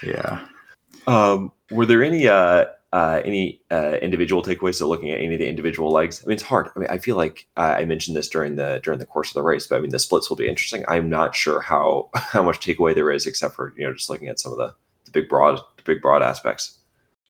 Yeah. 0.03 0.47
Um, 1.07 1.53
were 1.71 1.87
there 1.87 2.03
any 2.03 2.29
uh, 2.29 2.67
uh, 2.93 3.21
any 3.25 3.61
uh, 3.71 3.97
individual 4.03 4.43
takeaways? 4.43 4.77
So 4.77 4.89
looking 4.89 5.11
at 5.11 5.21
any 5.21 5.35
of 5.35 5.41
the 5.41 5.49
individual 5.49 5.91
legs, 5.91 6.23
I 6.23 6.27
mean, 6.29 6.35
it's 6.35 6.43
hard. 6.43 6.69
I 6.75 6.79
mean, 6.79 6.89
I 6.91 6.99
feel 6.99 7.17
like 7.17 7.47
uh, 7.57 7.77
I 7.79 7.85
mentioned 7.85 8.17
this 8.17 8.29
during 8.29 8.57
the 8.57 8.81
during 8.83 8.99
the 8.99 9.07
course 9.07 9.31
of 9.31 9.35
the 9.35 9.43
race, 9.43 9.67
but 9.67 9.77
I 9.77 9.81
mean, 9.81 9.91
the 9.91 9.99
splits 9.99 10.29
will 10.29 10.37
be 10.37 10.49
interesting. 10.49 10.85
I'm 10.89 11.09
not 11.09 11.35
sure 11.35 11.61
how 11.61 12.11
how 12.15 12.43
much 12.43 12.61
takeaway 12.61 12.95
there 12.95 13.11
is, 13.11 13.27
except 13.27 13.55
for 13.55 13.73
you 13.77 13.87
know 13.87 13.93
just 13.93 14.11
looking 14.11 14.29
at 14.29 14.41
some 14.41 14.53
of 14.53 14.59
the, 14.59 14.75
the 15.05 15.11
big 15.11 15.29
broad 15.29 15.59
the 15.77 15.83
big 15.85 16.01
broad 16.03 16.23
aspects. 16.23 16.79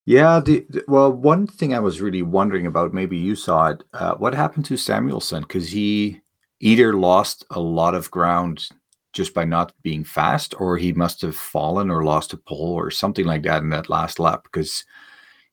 Yeah. 0.06 0.41
The, 0.41 0.65
the- 0.71 0.85
well, 0.88 1.12
one 1.12 1.47
thing 1.49 1.75
I 1.75 1.81
was 1.81 2.00
really 2.00 2.23
wondering 2.23 2.67
about, 2.67 2.94
maybe 2.94 3.17
you 3.17 3.35
saw 3.35 3.71
it. 3.71 3.83
Uh, 3.93 4.15
what 4.15 4.35
happened 4.35 4.65
to 4.67 4.75
Samuelsson? 4.75 5.43
Because 5.43 5.69
he 5.71 6.21
either 6.61 6.94
lost 6.94 7.44
a 7.50 7.61
lot 7.61 7.94
of 7.94 8.11
ground 8.11 8.69
just 9.16 9.35
by 9.35 9.44
not 9.44 9.73
being 9.82 10.04
fast, 10.04 10.54
or 10.61 10.76
he 10.76 10.92
must 10.92 11.23
have 11.23 11.35
fallen 11.35 11.90
or 11.90 12.04
lost 12.04 12.35
a 12.35 12.37
pole 12.37 12.75
or 12.75 12.90
something 12.90 13.25
like 13.25 13.42
that 13.42 13.62
in 13.62 13.70
that 13.70 13.88
last 13.88 14.20
lap. 14.20 14.44
Because 14.44 14.85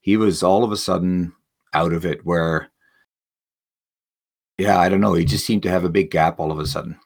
he 0.01 0.17
was 0.17 0.43
all 0.43 0.63
of 0.63 0.71
a 0.71 0.77
sudden 0.77 1.33
out 1.73 1.93
of 1.93 2.05
it. 2.05 2.25
Where, 2.25 2.69
yeah, 4.57 4.77
I 4.77 4.89
don't 4.89 5.01
know. 5.01 5.13
He 5.13 5.25
just 5.25 5.45
seemed 5.45 5.63
to 5.63 5.69
have 5.69 5.85
a 5.85 5.89
big 5.89 6.11
gap 6.11 6.39
all 6.39 6.51
of 6.51 6.59
a 6.59 6.67
sudden. 6.67 6.99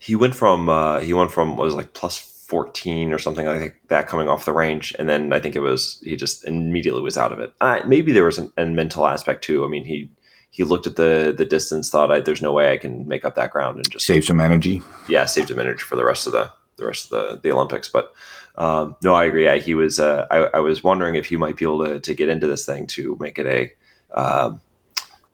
He 0.00 0.16
went 0.16 0.34
from 0.34 0.68
uh, 0.68 1.00
he 1.00 1.14
went 1.14 1.30
from 1.30 1.56
was 1.56 1.74
like 1.74 1.94
plus 1.94 2.18
14 2.48 3.12
or 3.12 3.18
something 3.18 3.46
like 3.46 3.80
that 3.88 4.08
coming 4.08 4.28
off 4.28 4.44
the 4.44 4.52
range, 4.52 4.94
and 4.98 5.08
then 5.08 5.32
I 5.32 5.38
think 5.38 5.54
it 5.54 5.60
was 5.60 6.00
he 6.02 6.16
just 6.16 6.44
immediately 6.44 7.02
was 7.02 7.16
out 7.16 7.32
of 7.32 7.38
it. 7.38 7.52
Uh, 7.60 7.80
maybe 7.86 8.12
there 8.12 8.24
was 8.24 8.38
an, 8.38 8.52
a 8.56 8.66
mental 8.66 9.06
aspect 9.06 9.44
too. 9.44 9.64
I 9.64 9.68
mean, 9.68 9.84
he 9.84 10.10
he 10.56 10.64
looked 10.64 10.86
at 10.86 10.96
the 10.96 11.34
the 11.36 11.44
distance, 11.44 11.90
thought, 11.90 12.10
I, 12.10 12.20
"There's 12.20 12.40
no 12.40 12.52
way 12.52 12.72
I 12.72 12.78
can 12.78 13.06
make 13.06 13.24
up 13.26 13.34
that 13.34 13.50
ground," 13.50 13.76
and 13.76 13.90
just 13.90 14.06
Save 14.06 14.24
some 14.24 14.40
energy. 14.40 14.82
yeah, 15.08 15.26
saved 15.26 15.50
him 15.50 15.58
energy 15.58 15.82
for 15.82 15.96
the 15.96 16.04
rest 16.04 16.26
of 16.26 16.32
the 16.32 16.50
the 16.76 16.86
rest 16.86 17.04
of 17.04 17.10
the 17.10 17.40
the 17.42 17.52
Olympics. 17.52 17.88
But 17.90 18.12
um, 18.56 18.96
no, 19.02 19.14
I 19.14 19.24
agree. 19.26 19.44
Yeah, 19.44 19.56
he 19.56 19.74
was. 19.74 20.00
Uh, 20.00 20.26
I, 20.30 20.36
I 20.54 20.60
was 20.60 20.82
wondering 20.82 21.14
if 21.14 21.26
he 21.26 21.36
might 21.36 21.56
be 21.56 21.64
able 21.66 21.84
to 21.84 22.00
to 22.00 22.14
get 22.14 22.28
into 22.30 22.46
this 22.46 22.64
thing 22.64 22.86
to 22.88 23.16
make 23.20 23.38
it 23.38 23.46
a 23.46 24.18
um, 24.18 24.60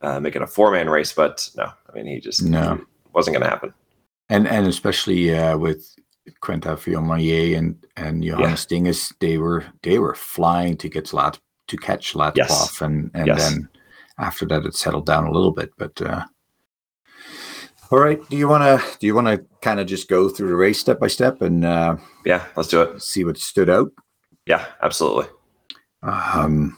uh, 0.01 0.19
make 0.19 0.35
it 0.35 0.43
a 0.43 0.47
four 0.47 0.73
man 0.73 0.91
race, 0.91 1.13
but 1.13 1.49
no. 1.57 1.65
I 1.89 1.93
mean, 1.95 2.07
he 2.07 2.19
just 2.21 2.43
No. 2.43 2.77
he 2.77 2.83
wasn't 3.13 3.35
going 3.37 3.45
to 3.45 3.51
happen. 3.51 3.73
and 4.29 4.49
and 4.49 4.67
especially 4.67 5.35
uh, 5.37 5.57
with 5.57 5.95
Quentin 6.41 6.77
Fillon-Maillet 6.77 7.57
and 7.59 7.77
and 7.97 8.25
Johannes 8.25 8.67
Thingnes, 8.67 9.13
they 9.21 9.39
were 9.39 9.65
they 9.83 9.99
were 10.01 10.15
flying 10.17 10.77
to 10.79 10.89
get 10.89 11.13
Lat 11.13 11.39
to 11.69 11.77
catch 11.77 12.15
Latypov, 12.15 12.37
Yes. 12.37 12.81
and 12.81 13.11
and 13.15 13.27
Yes. 13.29 13.39
then 13.51 13.69
after 14.23 14.47
that 14.47 14.65
it 14.65 14.75
settled 14.75 15.05
down 15.05 15.27
a 15.27 15.31
little 15.33 15.51
bit. 15.51 15.71
But 15.77 16.01
uh, 16.01 16.25
all 17.91 17.99
right, 17.99 18.21
do 18.31 18.37
you 18.37 18.49
want 18.49 18.63
to 18.63 18.99
do 18.99 19.07
you 19.07 19.15
want 19.15 19.27
to 19.27 19.45
kind 19.61 19.81
of 19.81 19.87
just 19.87 20.09
go 20.09 20.29
through 20.29 20.49
the 20.49 20.57
race 20.57 20.79
step 20.79 20.99
by 21.01 21.09
step 21.09 21.43
and 21.43 21.65
uh, 21.65 21.97
Yeah, 22.25 22.47
let's 22.57 22.69
do 22.71 22.81
it. 22.83 23.03
see 23.03 23.25
what 23.25 23.37
stood 23.37 23.69
out? 23.69 23.91
Yeah, 24.47 24.65
absolutely. 24.83 25.27
Um, 26.03 26.77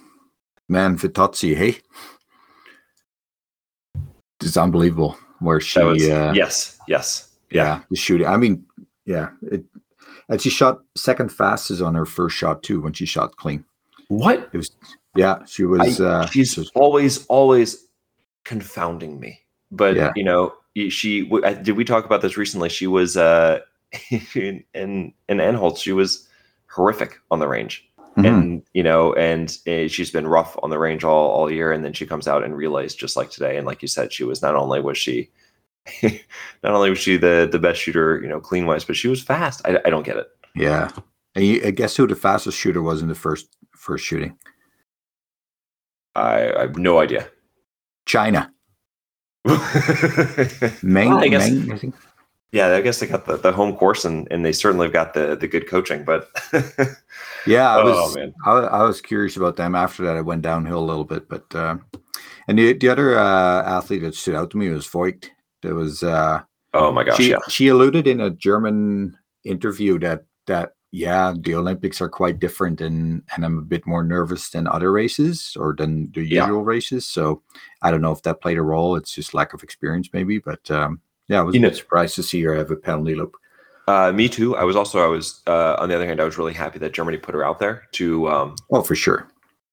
man, 0.68 0.98
Vittozzi, 0.98 1.54
hey, 1.56 1.78
it's 4.42 4.56
unbelievable 4.56 5.16
where 5.40 5.60
she 5.60 5.82
was 5.82 6.02
uh, 6.08 6.32
yes, 6.34 6.78
yes, 6.88 7.30
yeah 7.50 7.80
the 7.90 7.96
shooting. 7.96 8.26
I 8.26 8.36
mean, 8.36 8.64
yeah, 9.06 9.28
it, 9.42 9.64
and 10.28 10.40
she 10.40 10.50
shot 10.50 10.80
second 10.96 11.30
fastest 11.30 11.80
on 11.82 11.94
her 11.94 12.06
first 12.06 12.36
shot 12.36 12.62
too 12.62 12.80
when 12.80 12.92
she 12.92 13.06
shot 13.06 13.36
clean. 13.36 13.64
What? 14.08 14.50
It 14.52 14.56
was 14.56 14.70
yeah, 15.16 15.44
she 15.46 15.64
was. 15.64 16.00
I, 16.00 16.04
uh, 16.04 16.26
she's 16.26 16.52
she 16.54 16.60
was- 16.60 16.72
always 16.74 17.26
always 17.26 17.86
confounding 18.44 19.20
me. 19.20 19.40
But 19.70 19.96
Yeah. 19.96 20.12
you 20.16 20.24
know, 20.24 20.54
she 20.90 21.28
did 21.62 21.72
we 21.76 21.84
talk 21.84 22.04
about 22.04 22.20
this 22.22 22.36
recently? 22.36 22.68
She 22.68 22.86
was 22.86 23.16
uh 23.16 23.60
in 24.34 24.62
in, 24.74 25.12
in 25.28 25.38
Antholz, 25.38 25.78
she 25.78 25.92
was 25.92 26.28
horrific 26.68 27.18
on 27.30 27.38
the 27.38 27.48
range. 27.48 27.88
Mhm. 28.16 28.26
and 28.28 28.62
you 28.74 28.82
know 28.84 29.12
and 29.14 29.58
uh, 29.66 29.88
she's 29.88 30.12
been 30.12 30.28
rough 30.28 30.56
on 30.62 30.70
the 30.70 30.78
range 30.78 31.02
all, 31.02 31.30
all 31.32 31.50
year 31.50 31.72
and 31.72 31.84
then 31.84 31.92
she 31.92 32.06
comes 32.06 32.28
out 32.28 32.44
and 32.44 32.56
relays 32.56 32.94
just 32.94 33.16
like 33.16 33.28
today 33.28 33.56
and 33.56 33.66
like 33.66 33.82
you 33.82 33.88
said 33.88 34.12
she 34.12 34.22
was 34.22 34.40
not 34.40 34.54
only 34.54 34.80
was 34.80 34.96
she 34.96 35.28
not 36.04 36.72
only 36.72 36.90
was 36.90 37.00
she 37.00 37.16
the 37.16 37.48
the 37.50 37.58
best 37.58 37.80
shooter 37.80 38.20
you 38.22 38.28
know 38.28 38.38
clean 38.38 38.66
wise 38.66 38.84
but 38.84 38.94
she 38.94 39.08
was 39.08 39.20
fast 39.20 39.62
i, 39.64 39.80
I 39.84 39.90
don't 39.90 40.04
get 40.06 40.16
it 40.16 40.28
yeah, 40.54 40.92
and 41.34 41.44
you, 41.44 41.60
I 41.64 41.72
guess 41.72 41.96
who 41.96 42.06
the 42.06 42.14
fastest 42.14 42.56
shooter 42.56 42.80
was 42.82 43.02
in 43.02 43.08
the 43.08 43.16
first 43.16 43.48
first 43.72 44.04
shooting? 44.04 44.38
I, 46.14 46.52
I 46.52 46.60
have 46.62 46.76
no 46.78 46.98
idea 46.98 47.28
China. 48.06 48.50
Well, 49.44 49.58
I 49.60 51.28
guess- 51.28 51.50
Meng, 51.50 51.72
I 51.72 51.76
think. 51.78 51.94
yeah 52.52 52.68
i 52.74 52.80
guess 52.80 53.00
they 53.00 53.06
got 53.06 53.26
the, 53.26 53.36
the 53.36 53.52
home 53.52 53.76
course 53.76 54.04
and, 54.04 54.26
and 54.30 54.44
they 54.44 54.52
certainly 54.52 54.86
have 54.86 54.92
got 54.92 55.14
the 55.14 55.36
the 55.36 55.48
good 55.48 55.68
coaching 55.68 56.04
but 56.04 56.28
Yeah, 57.46 57.76
I 57.76 57.82
Oh, 57.82 57.84
was. 57.84 58.16
man. 58.16 58.32
I, 58.46 58.50
I 58.52 58.82
was 58.84 59.02
curious 59.02 59.36
about 59.36 59.56
them. 59.56 59.74
After 59.74 60.02
that, 60.04 60.16
I 60.16 60.22
went 60.22 60.40
downhill 60.40 60.78
a 60.78 60.88
little 60.88 61.04
bit, 61.04 61.28
but 61.28 61.44
uh, 61.54 61.76
and 62.48 62.58
the 62.58 62.72
the 62.72 62.88
other 62.88 63.18
uh, 63.18 63.62
athlete 63.64 64.00
that 64.00 64.14
stood 64.14 64.34
out 64.34 64.50
to 64.52 64.56
me 64.56 64.70
was 64.70 64.86
Voigt. 64.86 65.30
There 65.60 65.74
was 65.74 66.02
uh, 66.02 66.40
oh 66.72 66.90
my 66.90 67.04
gosh 67.04 67.18
she 67.18 67.30
yeah 67.32 67.38
she 67.50 67.68
alluded 67.68 68.06
in 68.06 68.22
a 68.22 68.30
German 68.30 69.18
interview 69.44 69.98
that 69.98 70.24
that 70.46 70.72
yeah 70.94 71.34
the 71.46 71.54
Olympics 71.56 72.00
are 72.00 72.08
quite 72.08 72.38
different 72.38 72.80
and 72.80 73.22
and 73.34 73.44
I'm 73.44 73.58
a 73.58 73.62
bit 73.74 73.84
more 73.86 74.04
nervous 74.04 74.50
than 74.50 74.68
other 74.68 74.90
races 74.92 75.56
or 75.58 75.74
than 75.76 76.12
the 76.14 76.22
Yeah. 76.22 76.42
usual 76.46 76.62
races. 76.64 77.02
So 77.06 77.42
I 77.82 77.90
don't 77.90 78.00
know 78.04 78.12
if 78.12 78.22
that 78.22 78.40
played 78.40 78.58
a 78.58 78.62
role. 78.62 78.94
It's 78.98 79.12
just 79.14 79.34
lack 79.34 79.52
of 79.54 79.62
experience 79.62 80.08
maybe, 80.12 80.38
but 80.38 80.70
um, 80.70 81.00
yeah, 81.28 81.40
I 81.40 81.42
was 81.42 81.54
You 81.54 81.60
a 81.60 81.62
know- 81.62 81.70
bit 81.70 81.78
surprised 81.78 82.14
to 82.16 82.22
see 82.22 82.40
her 82.44 82.54
have 82.54 82.70
a 82.70 82.76
penalty 82.76 83.14
loop. 83.16 83.34
uh, 83.88 84.10
me 84.20 84.26
too 84.36 84.50
i 84.56 84.64
was 84.64 84.76
also 84.80 84.96
i 85.04 85.10
was 85.16 85.42
uh, 85.54 85.74
on 85.80 85.88
the 85.88 85.94
other 85.96 86.06
hand 86.08 86.18
i 86.20 86.24
was 86.30 86.38
really 86.40 86.54
happy 86.54 86.78
that 86.78 86.92
germany 86.98 87.18
put 87.18 87.34
her 87.34 87.44
out 87.48 87.58
there 87.58 87.76
to 87.92 88.06
um, 88.34 88.54
Oh, 88.72 88.82
for 88.88 88.94
sure. 89.04 89.20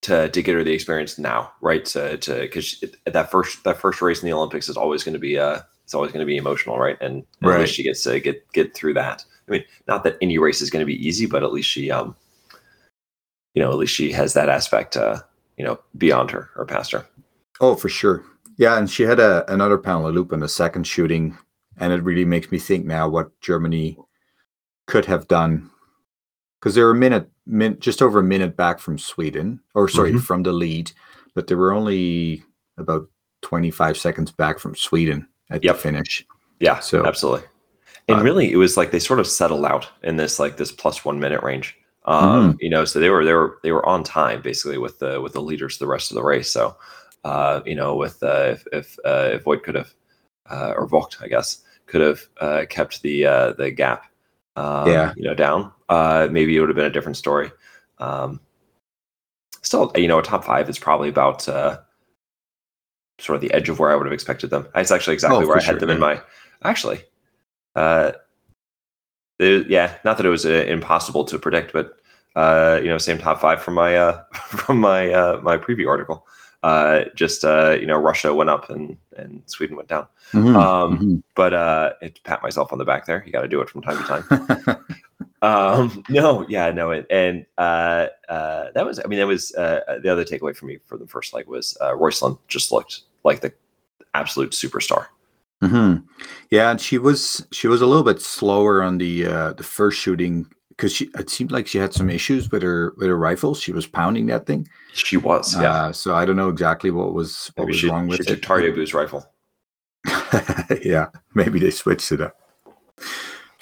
to 0.08 0.28
to 0.36 0.40
get 0.46 0.56
her 0.56 0.64
the 0.66 0.74
experience 0.80 1.14
now, 1.32 1.40
right? 1.62 1.86
To 1.94 2.18
to 2.26 2.34
because 2.42 2.68
that 3.06 3.30
first 3.32 3.64
that 3.66 3.78
first 3.84 4.02
race 4.02 4.20
in 4.22 4.28
the 4.30 4.34
Olympics 4.40 4.68
is 4.68 4.76
always 4.84 5.04
going 5.06 5.14
to 5.20 5.26
be 5.30 5.38
uh 5.48 5.60
it's 5.86 5.94
always 5.94 6.12
going 6.12 6.26
to 6.26 6.32
be 6.34 6.38
emotional, 6.38 6.76
right? 6.86 6.98
And, 7.06 7.16
and 7.42 7.50
Right. 7.52 7.70
she 7.70 7.84
gets 7.84 8.02
to 8.04 8.20
get 8.20 8.38
get 8.58 8.74
through 8.74 8.96
that. 8.96 9.24
I 9.52 9.56
mean, 9.58 9.64
not 9.88 10.04
that 10.06 10.18
any 10.22 10.38
race 10.38 10.62
is 10.62 10.70
going 10.70 10.80
to 10.82 10.86
be 10.86 11.06
easy, 11.06 11.26
but 11.26 11.44
at 11.44 11.52
least 11.52 11.70
she 11.70 11.92
um 11.92 12.16
you 13.54 13.62
know 13.62 13.70
at 13.72 13.78
least 13.78 13.94
she 13.94 14.12
has 14.14 14.34
that 14.34 14.48
aspect 14.50 14.96
uh 14.96 15.20
you 15.58 15.66
know 15.66 15.80
beyond 15.98 16.32
her 16.32 16.50
or 16.56 16.66
past 16.66 16.92
her. 16.94 17.06
Oh, 17.60 17.76
for 17.76 17.90
sure. 17.90 18.24
Yeah, 18.58 18.78
and 18.78 18.90
she 18.90 19.04
had 19.04 19.20
a 19.20 19.52
another 19.52 19.78
penalty 19.78 20.14
loop 20.16 20.32
in 20.32 20.40
the 20.40 20.48
second 20.48 20.86
shooting, 20.86 21.38
and 21.78 21.92
it 21.92 22.04
really 22.04 22.26
makes 22.26 22.52
me 22.52 22.60
think 22.60 22.86
now 22.86 23.10
what 23.10 23.38
Germany 23.42 23.98
could 24.88 25.06
have 25.06 25.28
done 25.28 25.70
because 26.60 26.76
they 26.76 26.82
were 26.84 26.92
a 26.92 26.96
minute, 26.96 27.30
min, 27.46 27.78
just 27.80 28.02
over 28.02 28.20
a 28.20 28.24
minute 28.24 28.56
back 28.56 28.80
from 28.80 28.98
Sweden, 28.98 29.60
or 29.74 29.88
sorry, 29.90 30.14
Mhm. 30.14 30.22
from 30.22 30.44
the 30.44 30.52
lead, 30.54 30.92
but 31.34 31.48
they 31.48 31.56
were 31.56 31.74
only 31.74 32.44
about 32.78 33.10
twenty 33.42 33.72
five 33.72 33.98
seconds 33.98 34.32
back 34.32 34.60
from 34.60 34.76
Sweden 34.76 35.28
at 35.50 35.64
Yep. 35.64 35.76
the 35.76 35.82
finish. 35.82 36.26
Yeah, 36.60 36.80
So- 36.80 37.06
absolutely. 37.06 37.48
And 38.08 38.20
Uh, 38.20 38.24
really, 38.24 38.52
it 38.52 38.58
was 38.58 38.78
like 38.78 38.92
they 38.92 39.00
sort 39.00 39.20
of 39.20 39.28
settled 39.28 39.66
out 39.66 39.88
in 40.04 40.18
this 40.18 40.40
like 40.40 40.58
this 40.58 40.72
plus 40.72 41.06
one 41.06 41.20
minute 41.20 41.44
range. 41.44 41.78
Um, 42.06 42.54
Mm-hmm. 42.54 42.58
You 42.60 42.70
know, 42.70 42.86
so 42.86 43.00
they 43.00 43.10
were 43.10 43.24
they 43.26 43.34
were 43.34 43.60
they 43.64 43.72
were 43.72 43.86
on 43.86 44.04
time 44.04 44.42
basically 44.42 44.78
with 44.78 45.00
the 45.00 45.22
with 45.22 45.34
the 45.34 45.42
leaders 45.42 45.78
the 45.78 45.88
rest 45.88 46.12
of 46.12 46.16
the 46.16 46.24
race. 46.24 46.52
So, 46.52 46.76
uh, 47.24 47.62
you 47.66 47.76
know, 47.76 47.96
with 47.96 48.22
uh, 48.24 48.54
if 48.56 48.68
if 48.74 48.98
uh, 49.06 49.30
if 49.34 49.44
Voigt 49.44 49.64
could 49.64 49.76
have 49.76 49.94
uh, 50.50 50.74
or 50.76 50.88
Vogt, 50.88 51.18
I 51.22 51.28
guess, 51.28 51.60
could 51.86 52.02
have 52.02 52.22
uh, 52.40 52.66
kept 52.70 53.02
the 53.04 53.26
uh, 53.26 53.54
the 53.54 53.72
gap, 53.72 54.06
um, 54.56 54.88
Yeah. 54.88 55.14
you 55.16 55.24
know, 55.24 55.36
down, 55.36 55.72
uh, 55.90 56.28
maybe 56.32 56.56
it 56.56 56.60
would 56.60 56.70
have 56.70 56.76
been 56.76 56.86
a 56.86 56.90
different 56.92 57.18
story. 57.18 57.52
Um, 58.00 58.42
still, 59.62 59.92
you 59.96 60.08
know, 60.08 60.20
a 60.20 60.24
top 60.24 60.44
five 60.44 60.70
is 60.70 60.80
probably 60.80 61.10
about 61.10 61.48
uh, 61.48 61.78
sort 63.20 63.36
of 63.36 63.42
the 63.42 63.54
edge 63.54 63.70
of 63.70 63.78
where 63.80 63.92
I 63.92 63.96
would 63.96 64.08
have 64.08 64.14
expected 64.14 64.50
them. 64.50 64.68
it's 64.76 64.92
actually 64.92 65.14
exactly 65.14 65.46
Oh, 65.46 65.48
where 65.48 65.58
I 65.58 65.62
had 65.62 65.74
sure, 65.74 65.80
them 65.80 65.90
in 65.92 66.00
my. 66.00 66.20
Actually, 66.64 67.04
uh, 67.76 68.12
it- 69.40 69.68
yeah, 69.70 69.96
not 70.06 70.18
that 70.18 70.26
it 70.26 70.30
was 70.30 70.46
uh, 70.46 70.66
impossible 70.68 71.26
to 71.26 71.40
predict, 71.40 71.74
but 71.74 71.98
uh, 72.36 72.80
you 72.82 72.88
know, 72.90 72.98
same 72.98 73.18
top 73.18 73.42
five 73.42 73.62
from 73.62 73.74
my 73.74 73.98
uh, 73.98 74.24
from 74.34 74.80
my 74.80 75.12
uh, 75.12 75.40
my 75.42 75.58
preview 75.58 75.88
article. 75.88 76.26
Uh, 76.64 77.06
just 77.16 77.44
uh, 77.44 77.76
you 77.80 77.88
know, 77.88 77.98
Russia 77.98 78.34
went 78.34 78.50
up 78.50 78.70
and 78.70 78.96
and 79.18 79.42
Sweden 79.48 79.76
went 79.76 79.90
down. 79.90 80.08
Mhm, 80.34 80.56
Um, 80.56 80.98
mhm. 81.00 81.24
But 81.36 81.54
uh, 81.54 81.94
it, 82.02 82.20
pat 82.24 82.44
myself 82.44 82.72
on 82.72 82.78
the 82.78 82.86
back 82.86 83.06
there. 83.06 83.24
You 83.26 83.32
got 83.32 83.42
to 83.42 83.48
do 83.48 83.62
it 83.62 83.70
from 83.70 83.82
time 83.82 83.98
to 83.98 84.04
time. 84.04 84.78
Um, 85.44 86.04
no, 86.08 86.46
yeah, 86.50 86.70
no, 86.70 86.92
and, 86.92 87.06
and 87.10 87.46
uh, 87.58 88.08
uh, 88.30 88.72
that 88.76 88.86
was, 88.86 89.00
I 89.04 89.08
mean, 89.08 89.18
that 89.18 89.26
was 89.26 89.52
uh, 89.56 89.98
the 90.04 90.10
other 90.10 90.24
takeaway 90.24 90.56
for 90.56 90.68
me 90.68 90.78
for 90.86 91.00
the 91.00 91.08
first 91.08 91.34
leg 91.34 91.48
was 91.48 91.76
uh, 91.82 91.94
Røiseland 91.94 92.38
just 92.48 92.72
looked 92.72 93.02
like 93.24 93.42
the 93.42 93.52
absolute 94.14 94.52
superstar. 94.52 95.08
Hmm 95.62 95.96
Yeah, 96.50 96.72
and 96.72 96.82
she 96.82 96.98
was 96.98 97.46
she 97.52 97.68
was 97.68 97.82
a 97.82 97.86
little 97.86 98.04
bit 98.04 98.22
slower 98.22 98.82
on 98.84 98.98
the 98.98 99.26
uh, 99.28 99.54
the 99.54 99.64
first 99.64 100.00
shooting 100.00 100.48
because 100.70 100.92
she 100.94 101.10
it 101.20 101.30
seemed 101.30 101.52
like 101.52 101.68
she 101.68 101.78
had 101.78 101.94
some 101.94 102.10
issues 102.10 102.50
with 102.52 102.64
her 102.64 102.94
with 102.98 103.08
her 103.08 103.18
rifle. 103.18 103.54
She 103.56 103.72
was 103.72 103.86
pounding 103.86 104.26
that 104.28 104.46
thing. 104.48 104.68
She 104.94 105.18
was, 105.18 105.56
yeah. 105.56 105.72
Uh, 105.86 105.92
so 105.94 106.16
I 106.16 106.26
don't 106.26 106.36
know 106.36 106.50
exactly 106.50 106.90
what 106.92 107.14
was 107.14 107.52
what 107.56 107.66
Maybe 107.66 107.72
was 107.74 107.80
she, 107.80 107.90
wrong 107.90 108.06
she 108.06 108.18
with 108.18 108.28
took 108.28 108.38
it. 108.38 108.42
Tarjei 108.44 108.74
Bø's 108.76 108.94
rifle, 108.94 109.26
yeah, 110.84 111.08
maybe 111.36 111.60
they 111.60 111.70
switched 111.72 112.12
it 112.12 112.22
up. 112.22 112.36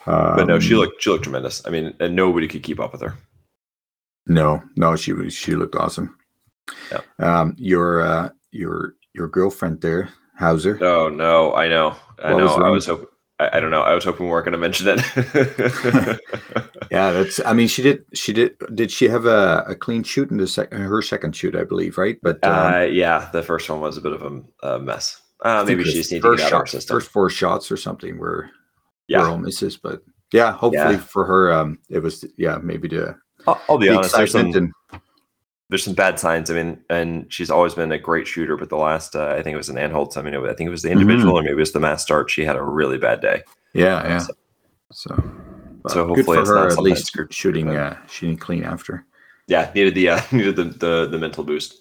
but 0.05 0.45
no, 0.45 0.59
she 0.59 0.73
Um, 0.73 0.79
looked 0.79 1.03
she 1.03 1.09
looked 1.09 1.23
tremendous. 1.23 1.65
I 1.67 1.69
mean, 1.69 1.93
and 1.99 2.15
nobody 2.15 2.47
could 2.47 2.63
keep 2.63 2.79
up 2.79 2.93
with 2.93 3.01
her. 3.01 3.17
No, 4.25 4.61
no, 4.77 4.95
she 4.95 5.11
was 5.13 5.33
she 5.33 5.55
looked 5.55 5.75
awesome. 5.75 6.15
Yeah. 6.91 7.01
Um, 7.19 7.55
your 7.57 8.01
uh, 8.01 8.29
your 8.51 8.95
your 9.13 9.27
girlfriend 9.27 9.81
there, 9.81 10.09
Hauser. 10.39 10.77
Oh 10.81 11.09
no, 11.09 11.53
I 11.53 11.67
know, 11.67 11.95
I 12.23 12.33
What 12.33 12.39
know. 12.39 12.45
was 12.45 12.53
I 12.63 12.69
was 12.69 12.85
hoping. 12.87 13.07
I, 13.39 13.49
I 13.53 13.59
don't 13.59 13.71
know. 13.71 13.81
I 13.81 13.93
was 13.93 14.03
hoping 14.03 14.25
we 14.25 14.31
weren't 14.31 14.45
going 14.45 14.53
to 14.53 14.57
mention 14.57 14.87
it. 14.89 16.19
Yeah, 16.91 17.11
that's. 17.11 17.39
I 17.45 17.53
mean, 17.53 17.67
she 17.67 17.83
did. 17.83 18.03
She 18.15 18.33
did. 18.33 18.53
Did 18.73 18.89
she 18.91 19.07
have 19.09 19.25
a, 19.27 19.63
a 19.67 19.75
clean 19.75 20.01
shoot 20.01 20.31
in 20.31 20.37
the? 20.37 20.67
Her 20.71 21.01
second 21.03 21.35
shoot, 21.35 21.55
I 21.55 21.63
believe, 21.63 21.99
right? 21.99 22.17
But 22.23 22.43
um, 22.43 22.73
uh, 22.73 22.79
yeah, 22.81 23.29
the 23.31 23.43
first 23.43 23.69
one 23.69 23.79
was 23.79 23.95
a 23.97 24.01
bit 24.01 24.11
of 24.13 24.23
a, 24.23 24.67
a 24.67 24.79
mess. 24.79 25.21
Uh, 25.45 25.63
maybe 25.67 25.83
she 25.83 25.93
just 25.93 26.11
needed 26.11 26.23
to 26.27 26.35
get 26.37 26.45
out 26.47 26.53
of 26.53 26.59
her 26.61 26.65
shot- 26.65 26.69
system. 26.69 26.95
First 26.97 27.11
four 27.11 27.29
shots 27.29 27.71
or 27.71 27.77
something 27.77 28.17
were 28.17 28.49
yeah, 29.07 29.21
were 29.21 29.27
all 29.29 29.37
misses, 29.37 29.77
but 29.77 30.01
yeah, 30.33 30.51
hopefully 30.51 30.95
Yeah. 30.95 30.99
for 30.99 31.25
her, 31.25 31.53
um, 31.53 31.77
it 31.89 31.99
was 31.99 32.25
yeah 32.37 32.57
maybe 32.61 32.87
the, 32.87 33.15
I'll, 33.45 33.61
I'll 33.69 33.77
be 33.77 33.87
the 33.89 33.97
honest. 33.97 34.15
There's 34.15 34.31
some, 34.31 34.51
and 34.55 34.73
there's 35.69 35.83
some 35.83 35.93
bad 35.93 36.19
signs. 36.19 36.49
I 36.49 36.55
mean, 36.55 36.79
and 36.89 37.31
she's 37.31 37.49
always 37.51 37.73
been 37.75 37.91
a 37.91 37.97
great 37.97 38.27
shooter, 38.27 38.57
but 38.57 38.69
the 38.69 38.75
last, 38.77 39.15
uh, 39.15 39.29
I 39.37 39.41
think 39.43 39.53
it 39.53 39.57
was 39.57 39.69
an 39.69 39.75
Antholz. 39.77 40.17
I 40.17 40.21
mean, 40.21 40.33
it, 40.33 40.39
I 40.41 40.53
think 40.53 40.67
it 40.67 40.71
was 40.71 40.81
the 40.81 40.89
Mm-hmm. 40.89 40.99
individual, 41.01 41.37
or 41.37 41.41
maybe 41.43 41.53
it 41.53 41.57
was 41.57 41.71
the 41.71 41.79
mass 41.79 42.01
start. 42.01 42.29
She 42.31 42.43
had 42.43 42.55
a 42.55 42.63
really 42.63 42.97
bad 42.97 43.21
day. 43.21 43.43
yeah, 43.73 44.07
yeah. 44.07 44.17
So- 44.19 44.33
So, 44.91 45.31
So 45.87 46.07
hopefully 46.07 46.39
it's 46.39 46.49
her 46.49 46.55
not 46.55 46.71
at 46.71 46.79
least 46.79 47.15
shooting. 47.29 47.69
Uh, 47.69 47.95
shooting 48.07 48.37
clean 48.37 48.63
after. 48.63 49.05
Yeah, 49.47 49.71
needed 49.75 49.93
the 49.95 50.09
uh, 50.09 50.21
needed 50.31 50.55
the, 50.55 50.63
the 50.65 51.07
the 51.11 51.17
mental 51.19 51.43
boost. 51.43 51.75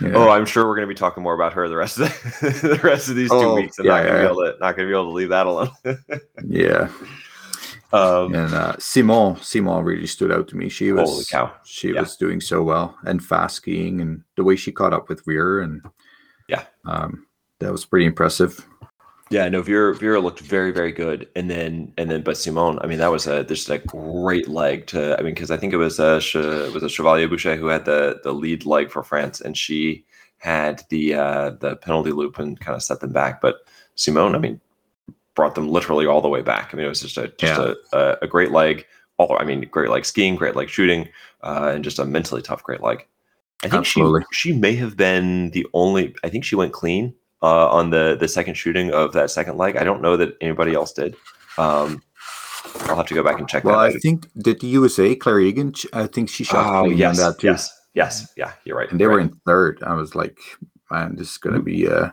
Yeah. 0.00 0.10
Oh, 0.14 0.28
I'm 0.30 0.44
sure 0.44 0.66
we're 0.66 0.74
going 0.74 0.88
to 0.88 0.92
be 0.92 0.98
talking 0.98 1.22
more 1.22 1.34
about 1.34 1.52
her 1.52 1.68
the 1.68 1.76
rest 1.76 1.98
of 2.00 2.08
the, 2.40 2.68
the 2.68 2.80
rest 2.82 3.08
of 3.08 3.14
these 3.14 3.30
two 3.30 3.36
Oh, 3.36 3.54
weeks, 3.54 3.78
and 3.78 3.86
yeah, 3.86 3.92
not 3.92 4.02
going 4.02 4.14
to 4.14 4.18
yeah. 4.22 4.26
be 4.26 4.32
able 4.32 4.42
to 4.52 4.58
not 4.58 4.76
going 4.76 4.88
to 4.88 4.92
be 4.92 4.98
able 4.98 5.04
to 5.10 5.14
leave 5.14 5.28
that 5.28 5.46
alone. 5.46 5.70
yeah. 6.44 6.88
Um, 7.92 8.34
And 8.34 8.54
uh, 8.54 8.76
Simon, 8.78 9.36
Simon 9.42 9.84
really 9.84 10.06
stood 10.06 10.32
out 10.32 10.48
to 10.48 10.56
me. 10.56 10.68
She 10.68 10.90
was 10.92 11.08
Holy 11.10 11.24
cow! 11.30 11.52
she 11.64 11.92
Yeah. 11.92 12.00
was 12.00 12.16
doing 12.16 12.40
so 12.40 12.62
well 12.62 12.96
and 13.04 13.22
fast 13.24 13.56
skiing 13.56 14.00
and 14.00 14.22
the 14.36 14.44
way 14.44 14.56
she 14.56 14.72
caught 14.72 14.92
up 14.92 15.08
with 15.08 15.26
Weir 15.26 15.60
and 15.60 15.82
Yeah. 16.48 16.64
um, 16.86 17.26
that 17.60 17.70
was 17.72 17.84
pretty 17.84 18.06
impressive. 18.06 18.66
Yeah, 19.30 19.48
no, 19.48 19.62
Vera 19.62 19.94
Vera 19.94 20.20
looked 20.20 20.40
very 20.40 20.70
very 20.70 20.92
good, 20.92 21.28
and 21.34 21.48
then 21.50 21.92
and 21.96 22.10
then 22.10 22.22
but 22.22 22.36
Simone, 22.36 22.78
I 22.82 22.86
mean 22.86 22.98
that 22.98 23.10
was 23.10 23.26
a 23.26 23.42
just 23.42 23.70
a 23.70 23.78
great 23.78 24.48
leg 24.48 24.86
to. 24.88 25.18
I 25.18 25.22
mean 25.22 25.34
because 25.34 25.50
I 25.50 25.56
think 25.56 25.72
it 25.72 25.78
was 25.78 25.98
uh 25.98 26.20
Ch- 26.20 26.34
was 26.74 26.82
a 26.82 26.88
Chevalier-Bouchet 26.90 27.56
who 27.56 27.66
had 27.66 27.84
the 27.86 28.20
the 28.22 28.32
lead 28.34 28.66
leg 28.66 28.90
for 28.90 29.02
France, 29.02 29.40
and 29.40 29.56
she 29.56 30.04
had 30.38 30.82
the 30.90 31.14
uh 31.14 31.50
the 31.60 31.76
penalty 31.76 32.12
loop 32.12 32.38
and 32.38 32.60
kind 32.60 32.76
of 32.76 32.82
set 32.82 33.00
them 33.00 33.12
back. 33.12 33.40
But 33.40 33.56
Simone, 33.94 34.34
I 34.34 34.38
mean, 34.38 34.60
brought 35.34 35.54
them 35.54 35.68
literally 35.68 36.06
all 36.06 36.20
the 36.20 36.28
way 36.28 36.42
back. 36.42 36.70
I 36.72 36.76
mean 36.76 36.86
it 36.86 36.88
was 36.88 37.00
just 37.00 37.16
a 37.18 37.28
just 37.38 37.60
Yeah. 37.60 37.74
a, 37.92 38.16
a 38.22 38.26
great 38.26 38.50
leg. 38.52 38.86
All 39.16 39.36
I 39.38 39.44
mean, 39.44 39.60
great 39.70 39.90
leg 39.90 40.04
skiing, 40.04 40.34
great 40.34 40.56
leg 40.56 40.68
shooting, 40.68 41.08
uh, 41.42 41.70
and 41.74 41.84
just 41.84 42.00
a 42.00 42.04
mentally 42.04 42.42
tough 42.42 42.64
great 42.64 42.82
leg. 42.82 43.06
I 43.62 43.68
think 43.68 43.74
Absolutely. 43.74 44.22
she 44.32 44.50
she 44.50 44.58
may 44.58 44.74
have 44.74 44.96
been 44.96 45.50
the 45.50 45.64
only. 45.72 46.14
I 46.24 46.28
think 46.28 46.44
she 46.44 46.56
went 46.56 46.72
clean 46.72 47.14
uh, 47.40 47.68
on 47.70 47.90
the 47.90 48.16
the 48.18 48.26
second 48.26 48.54
shooting 48.54 48.90
of 48.92 49.12
that 49.12 49.30
second 49.30 49.56
leg. 49.56 49.76
I 49.76 49.84
don't 49.84 50.02
know 50.02 50.16
that 50.16 50.36
anybody 50.40 50.74
else 50.74 50.92
did. 50.92 51.14
Um, 51.58 52.02
I'll 52.86 52.96
have 52.96 53.06
to 53.06 53.14
go 53.14 53.22
back 53.22 53.38
and 53.38 53.48
check. 53.48 53.62
Well, 53.62 53.78
that 53.78 53.94
I 53.94 53.98
think 53.98 54.26
did 54.42 54.60
the 54.60 54.66
USA 54.66 55.14
Clare 55.14 55.38
Egan? 55.40 55.72
I 55.92 56.08
think 56.08 56.28
she 56.28 56.42
shot 56.42 56.66
Oh 56.66 56.84
clean 56.86 56.98
yes, 56.98 57.20
on 57.20 57.30
that 57.30 57.38
too, 57.40 57.46
yes, 57.46 57.70
yes, 57.94 58.32
yeah. 58.36 58.52
You're 58.64 58.76
right. 58.76 58.90
and 58.90 58.98
they 58.98 59.04
you're 59.04 59.12
were 59.12 59.20
in 59.20 59.30
third. 59.46 59.80
I 59.86 59.94
was 59.94 60.16
like, 60.16 60.38
man, 60.90 61.14
this 61.14 61.30
is 61.30 61.36
gonna 61.38 61.62
be. 61.62 61.86
uh 61.88 62.10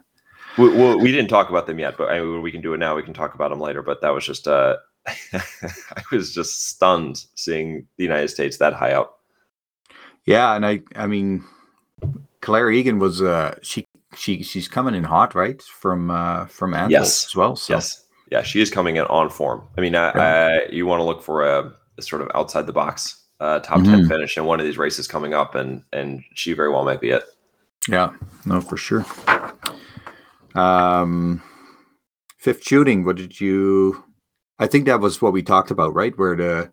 We, 0.58 0.70
we, 0.70 0.96
we 0.96 1.12
didn't 1.12 1.30
talk 1.30 1.50
about 1.50 1.66
them 1.68 1.80
yet, 1.80 1.98
but 1.98 2.10
I 2.10 2.20
mean, 2.20 2.42
we 2.42 2.52
can 2.52 2.62
do 2.62 2.74
it 2.74 2.78
now. 2.78 2.96
We 2.96 3.04
can 3.04 3.14
talk 3.14 3.34
about 3.36 3.50
them 3.50 3.60
later. 3.60 3.82
But 3.82 4.02
that 4.02 4.10
was 4.14 4.26
just, 4.26 4.48
uh, 4.48 4.78
I 5.34 6.04
was 6.12 6.34
just 6.34 6.68
stunned 6.70 7.26
seeing 7.36 7.88
the 7.98 8.04
United 8.04 8.30
States 8.30 8.58
that 8.58 8.74
high 8.74 8.94
up. 8.94 9.20
Yeah, 10.26 10.54
and 10.56 10.66
I, 10.66 10.82
I 10.96 11.08
mean, 11.08 11.44
Clare 12.42 12.70
Egan 12.72 13.00
was 13.00 13.22
uh 13.22 13.58
she 13.62 13.86
she 14.16 14.44
she's 14.44 14.68
coming 14.68 14.94
in 14.96 15.04
hot, 15.04 15.34
right? 15.36 15.62
From 15.62 16.12
uh 16.12 16.46
from 16.46 16.74
Antwerp 16.74 16.92
Yes. 16.92 17.26
as 17.26 17.36
well. 17.36 17.56
So 17.56 17.74
Yes, 17.74 18.06
yeah, 18.32 18.44
she 18.44 18.62
is 18.62 18.70
coming 18.70 18.98
in 18.98 19.06
on 19.06 19.30
form. 19.30 19.64
I 19.78 19.82
mean, 19.82 19.96
I, 19.96 20.10
I, 20.10 20.66
you 20.70 20.86
want 20.86 21.00
to 21.00 21.04
look 21.04 21.24
for 21.24 21.44
a, 21.48 21.74
a 21.98 22.02
sort 22.02 22.22
of 22.22 22.30
outside 22.36 22.66
the 22.68 22.74
box 22.74 23.26
uh, 23.40 23.60
top 23.60 23.84
ten 23.84 24.02
Mhm. 24.02 24.08
finish 24.08 24.38
in 24.38 24.46
one 24.46 24.60
of 24.60 24.66
these 24.66 24.78
races 24.78 25.08
coming 25.08 25.34
up, 25.34 25.56
and 25.56 25.84
and 25.94 26.24
she 26.36 26.54
very 26.54 26.70
well 26.70 26.84
might 26.86 27.02
be 27.02 27.10
it. 27.10 27.24
yeah, 27.88 28.12
no, 28.46 28.62
for 28.62 28.78
sure. 28.78 29.06
Um, 30.56 31.42
fifth 32.38 32.64
shooting. 32.64 33.04
What 33.06 33.16
did 33.18 33.40
you? 33.40 34.04
I 34.60 34.68
think 34.68 34.86
that 34.86 35.00
was 35.00 35.22
what 35.22 35.34
we 35.34 35.42
talked 35.42 35.72
about, 35.72 35.94
right? 35.96 36.18
Where 36.18 36.36
the 36.36 36.72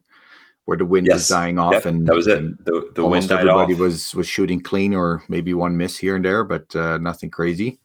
where 0.67 0.77
the 0.77 0.85
wind 0.85 1.07
was 1.09 1.23
Yes. 1.23 1.29
dying 1.29 1.59
off, 1.59 1.73
Yep, 1.73 1.87
and 1.87 2.07
that 2.07 2.15
was 2.15 2.27
it. 2.27 2.39
and 2.39 2.59
The 2.65 2.91
the 2.95 3.03
almost 3.03 3.31
wind 3.31 3.41
everybody 3.41 3.75
off. 3.75 3.81
was 3.81 4.15
was 4.15 4.29
shooting 4.29 4.61
clean, 4.61 4.95
or 4.95 5.23
maybe 5.29 5.55
one 5.55 5.77
miss 5.77 5.97
here 5.97 6.17
and 6.17 6.25
there, 6.25 6.45
but 6.45 6.75
uh, 6.77 6.99
nothing 6.99 7.31
crazy. 7.31 7.79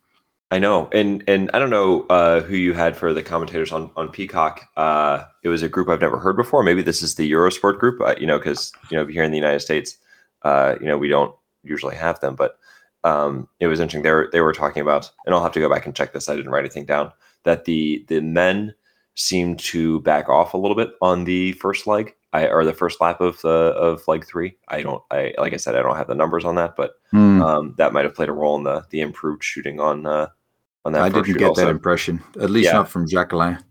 I 0.51 0.59
know, 0.59 0.87
and 0.91 1.23
and 1.27 1.49
I 1.53 1.59
don't 1.59 1.69
know 1.71 2.01
uh, 2.09 2.41
who 2.41 2.55
you 2.55 2.73
had 2.73 2.95
for 2.97 3.13
the 3.13 3.23
commentators 3.23 3.71
on 3.71 3.89
on 3.95 4.09
Peacock. 4.09 4.67
Uh, 4.75 5.23
it 5.43 5.49
was 5.49 5.63
a 5.63 5.69
group 5.69 5.87
I've 5.89 6.01
never 6.01 6.19
heard 6.19 6.35
before. 6.35 6.61
Maybe 6.63 6.83
this 6.83 7.01
is 7.01 7.15
the 7.15 7.31
Eurosport 7.31 7.79
group. 7.79 8.01
Uh, 8.01 8.15
you 8.19 8.27
know, 8.27 8.37
because 8.37 8.71
you 8.91 8.97
know 8.97 9.05
here 9.07 9.23
in 9.23 9.31
the 9.31 9.37
United 9.37 9.61
States, 9.61 9.97
uh, 10.43 10.75
you 10.81 10.85
know 10.85 10.97
we 10.97 11.07
don't 11.07 11.33
usually 11.63 11.95
have 11.95 12.19
them, 12.19 12.35
but 12.35 12.57
um, 13.03 13.47
it 13.59 13.67
was 13.67 13.79
interesting. 13.79 14.03
They 14.03 14.11
were 14.11 14.29
they 14.31 14.41
were 14.41 14.53
talking 14.53 14.81
about, 14.81 15.09
and 15.25 15.33
I'll 15.35 15.43
have 15.43 15.51
to 15.53 15.59
go 15.59 15.69
back 15.69 15.85
and 15.85 15.95
check 15.95 16.13
this. 16.13 16.29
I 16.29 16.35
didn't 16.35 16.51
write 16.51 16.61
anything 16.61 16.85
down. 16.85 17.11
That 17.43 17.65
the 17.65 18.05
the 18.07 18.21
men 18.21 18.73
seemed 19.15 19.59
to 19.59 19.99
back 20.01 20.29
off 20.29 20.53
a 20.53 20.57
little 20.57 20.75
bit 20.75 20.91
on 21.01 21.25
the 21.25 21.51
first 21.53 21.85
leg, 21.85 22.15
I, 22.31 22.47
or 22.47 22.65
the 22.65 22.73
first 22.73 22.99
lap 22.99 23.21
of 23.21 23.39
the 23.41 23.49
of 23.49 24.07
leg 24.07 24.25
three. 24.25 24.57
I 24.69 24.81
don't. 24.81 25.03
I 25.11 25.33
like 25.37 25.53
I 25.53 25.57
said, 25.57 25.75
I 25.75 25.81
don't 25.81 25.97
have 25.97 26.07
the 26.07 26.15
numbers 26.15 26.45
on 26.45 26.55
that, 26.55 26.75
but 26.75 26.93
Hmm. 27.11 27.41
um, 27.41 27.75
that 27.77 27.93
might 27.93 28.05
have 28.05 28.15
played 28.15 28.29
a 28.29 28.33
role 28.33 28.55
in 28.55 28.63
the 28.63 28.85
the 28.89 29.01
improved 29.01 29.43
shooting 29.43 29.79
on 29.79 30.05
uh, 30.05 30.27
on 30.85 30.93
that. 30.93 31.01
I 31.03 31.09
didn't 31.09 31.33
get 31.37 31.49
also. 31.49 31.65
that 31.65 31.69
impression, 31.71 32.23
at 32.39 32.49
least 32.49 32.67
Yeah. 32.67 32.73
not 32.73 32.89
from 32.89 33.07
Jacquelin. 33.07 33.61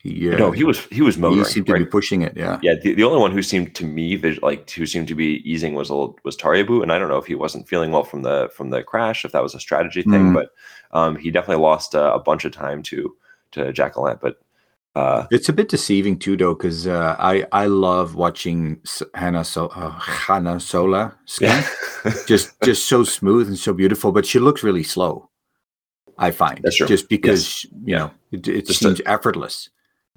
He, 0.00 0.32
uh, 0.32 0.36
No, 0.38 0.52
he 0.52 0.62
was 0.62 0.78
he 0.86 1.02
was 1.02 1.18
moving. 1.18 1.38
he 1.38 1.44
seemed 1.44 1.66
to 1.66 1.72
right? 1.72 1.80
be 1.80 1.84
pushing 1.84 2.22
it. 2.22 2.36
Yeah, 2.36 2.58
yeah, 2.62 2.74
the, 2.80 2.94
the 2.94 3.02
only 3.02 3.18
one 3.18 3.32
who 3.32 3.42
seemed 3.42 3.74
to 3.74 3.84
me 3.84 4.16
like 4.42 4.70
who 4.70 4.86
seemed 4.86 5.08
to 5.08 5.14
be 5.16 5.42
easing 5.44 5.74
was 5.74 5.90
a 5.90 5.94
little, 5.94 6.16
was 6.24 6.36
Tarjei 6.36 6.64
Bø, 6.64 6.82
and 6.82 6.92
I 6.92 6.98
don't 6.98 7.08
know 7.08 7.16
if 7.18 7.26
he 7.26 7.34
wasn't 7.34 7.68
feeling 7.68 7.90
well 7.90 8.04
from 8.04 8.22
the 8.22 8.48
from 8.54 8.70
the 8.70 8.82
crash, 8.84 9.24
if 9.24 9.32
that 9.32 9.42
was 9.42 9.54
a 9.56 9.60
strategy 9.60 10.02
thing, 10.02 10.30
Mm. 10.30 10.34
but 10.34 10.50
um, 10.92 11.16
he 11.16 11.30
definitely 11.32 11.62
lost 11.62 11.94
uh, 11.96 12.12
a 12.14 12.20
bunch 12.20 12.44
of 12.44 12.52
time 12.52 12.82
to 12.84 13.16
to 13.52 13.72
Jacquelin. 13.72 14.20
But 14.20 14.36
uh, 14.94 15.26
It's 15.32 15.48
a 15.48 15.52
bit 15.52 15.68
deceiving 15.68 16.16
too, 16.16 16.36
though, 16.36 16.54
because 16.54 16.86
uh, 16.86 17.16
I 17.18 17.44
I 17.50 17.66
love 17.66 18.14
watching 18.14 18.80
Hannah 19.14 19.44
so 19.44 19.66
uh, 19.66 19.90
Hannah 19.98 20.60
Sola 20.60 21.16
ski. 21.24 21.46
yeah, 21.46 21.66
just 22.28 22.52
just 22.62 22.88
so 22.88 23.02
smooth 23.02 23.48
and 23.48 23.58
so 23.58 23.72
beautiful, 23.72 24.12
but 24.12 24.24
she 24.26 24.38
looks 24.38 24.62
really 24.62 24.84
slow. 24.84 25.28
I 26.18 26.30
find 26.30 26.64
just 26.86 27.08
because 27.08 27.64
you 27.84 27.96
know 27.96 28.10
it, 28.30 28.46
it 28.46 28.66
Just 28.66 28.78
seems 28.78 29.00
effortless. 29.04 29.70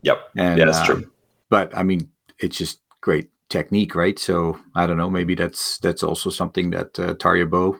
Yep, 0.04 0.30
And, 0.36 0.58
yeah, 0.58 0.66
that's 0.66 0.80
um, 0.80 0.86
true. 0.86 1.12
But 1.50 1.76
I 1.78 1.84
mean, 1.84 2.10
it's 2.40 2.58
just 2.58 2.80
great 3.02 3.30
technique, 3.50 3.94
right? 3.96 4.18
So 4.18 4.60
I 4.76 4.86
don't 4.88 4.98
know. 4.98 5.10
Maybe 5.10 5.36
that's 5.36 5.78
that's 5.80 6.04
also 6.04 6.30
something 6.30 6.70
that 6.72 6.98
uh, 7.00 7.14
Tarjei 7.16 7.48
Bø 7.50 7.80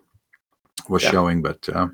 was 0.90 1.04
Yeah. 1.04 1.12
showing, 1.12 1.42
but 1.42 1.68
uh, 1.70 1.88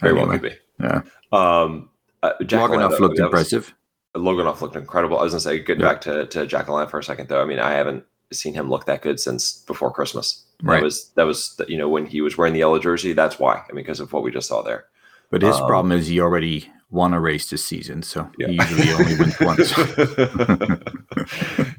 Very 0.00 0.14
well 0.14 0.22
anyway, 0.30 0.38
could 0.38 0.50
be. 0.50 0.84
yeah. 0.84 1.02
Um, 1.32 1.88
uh, 2.22 2.32
Loginov 2.40 2.90
though, 2.90 2.96
looked 2.98 3.16
that 3.16 3.30
was- 3.30 3.52
impressive. 3.52 3.74
Loginov 4.16 4.60
looked 4.60 4.76
incredible. 4.76 5.18
I 5.18 5.24
was 5.24 5.32
gonna 5.32 5.40
say, 5.40 5.58
getting 5.58 5.82
Yeah. 5.82 5.92
back 5.92 6.00
to 6.02 6.26
to 6.26 6.46
Jacquelin 6.46 6.88
for 6.90 6.98
a 6.98 7.04
second 7.04 7.28
though. 7.28 7.42
I 7.42 7.44
mean, 7.44 7.58
I 7.58 7.72
haven't 7.72 8.04
seen 8.32 8.54
him 8.54 8.68
look 8.70 8.84
that 8.86 9.02
good 9.02 9.18
since 9.20 9.62
before 9.66 9.92
Christmas. 9.92 10.44
Right. 10.62 10.76
That 10.76 10.84
was 10.84 11.08
that 11.16 11.24
was 11.26 11.60
you 11.68 11.76
know 11.78 11.88
when 11.88 12.06
he 12.06 12.20
was 12.20 12.36
wearing 12.38 12.52
the 12.52 12.60
yellow 12.60 12.78
jersey. 12.78 13.12
That's 13.12 13.38
why. 13.38 13.54
I 13.68 13.72
mean, 13.72 13.84
because 13.84 14.00
of 14.00 14.12
what 14.12 14.22
we 14.22 14.30
just 14.30 14.48
saw 14.48 14.62
there. 14.62 14.86
But 15.30 15.42
his 15.42 15.56
um, 15.56 15.66
problem 15.66 15.92
is 15.92 16.06
he 16.06 16.20
already 16.20 16.70
won 16.90 17.12
a 17.14 17.20
race 17.20 17.50
this 17.50 17.64
season, 17.64 18.02
so 18.02 18.30
Yeah. 18.38 18.48
he 18.48 18.54
usually 18.54 18.92
only 18.92 19.16
wins 19.18 19.40
once. 19.40 19.72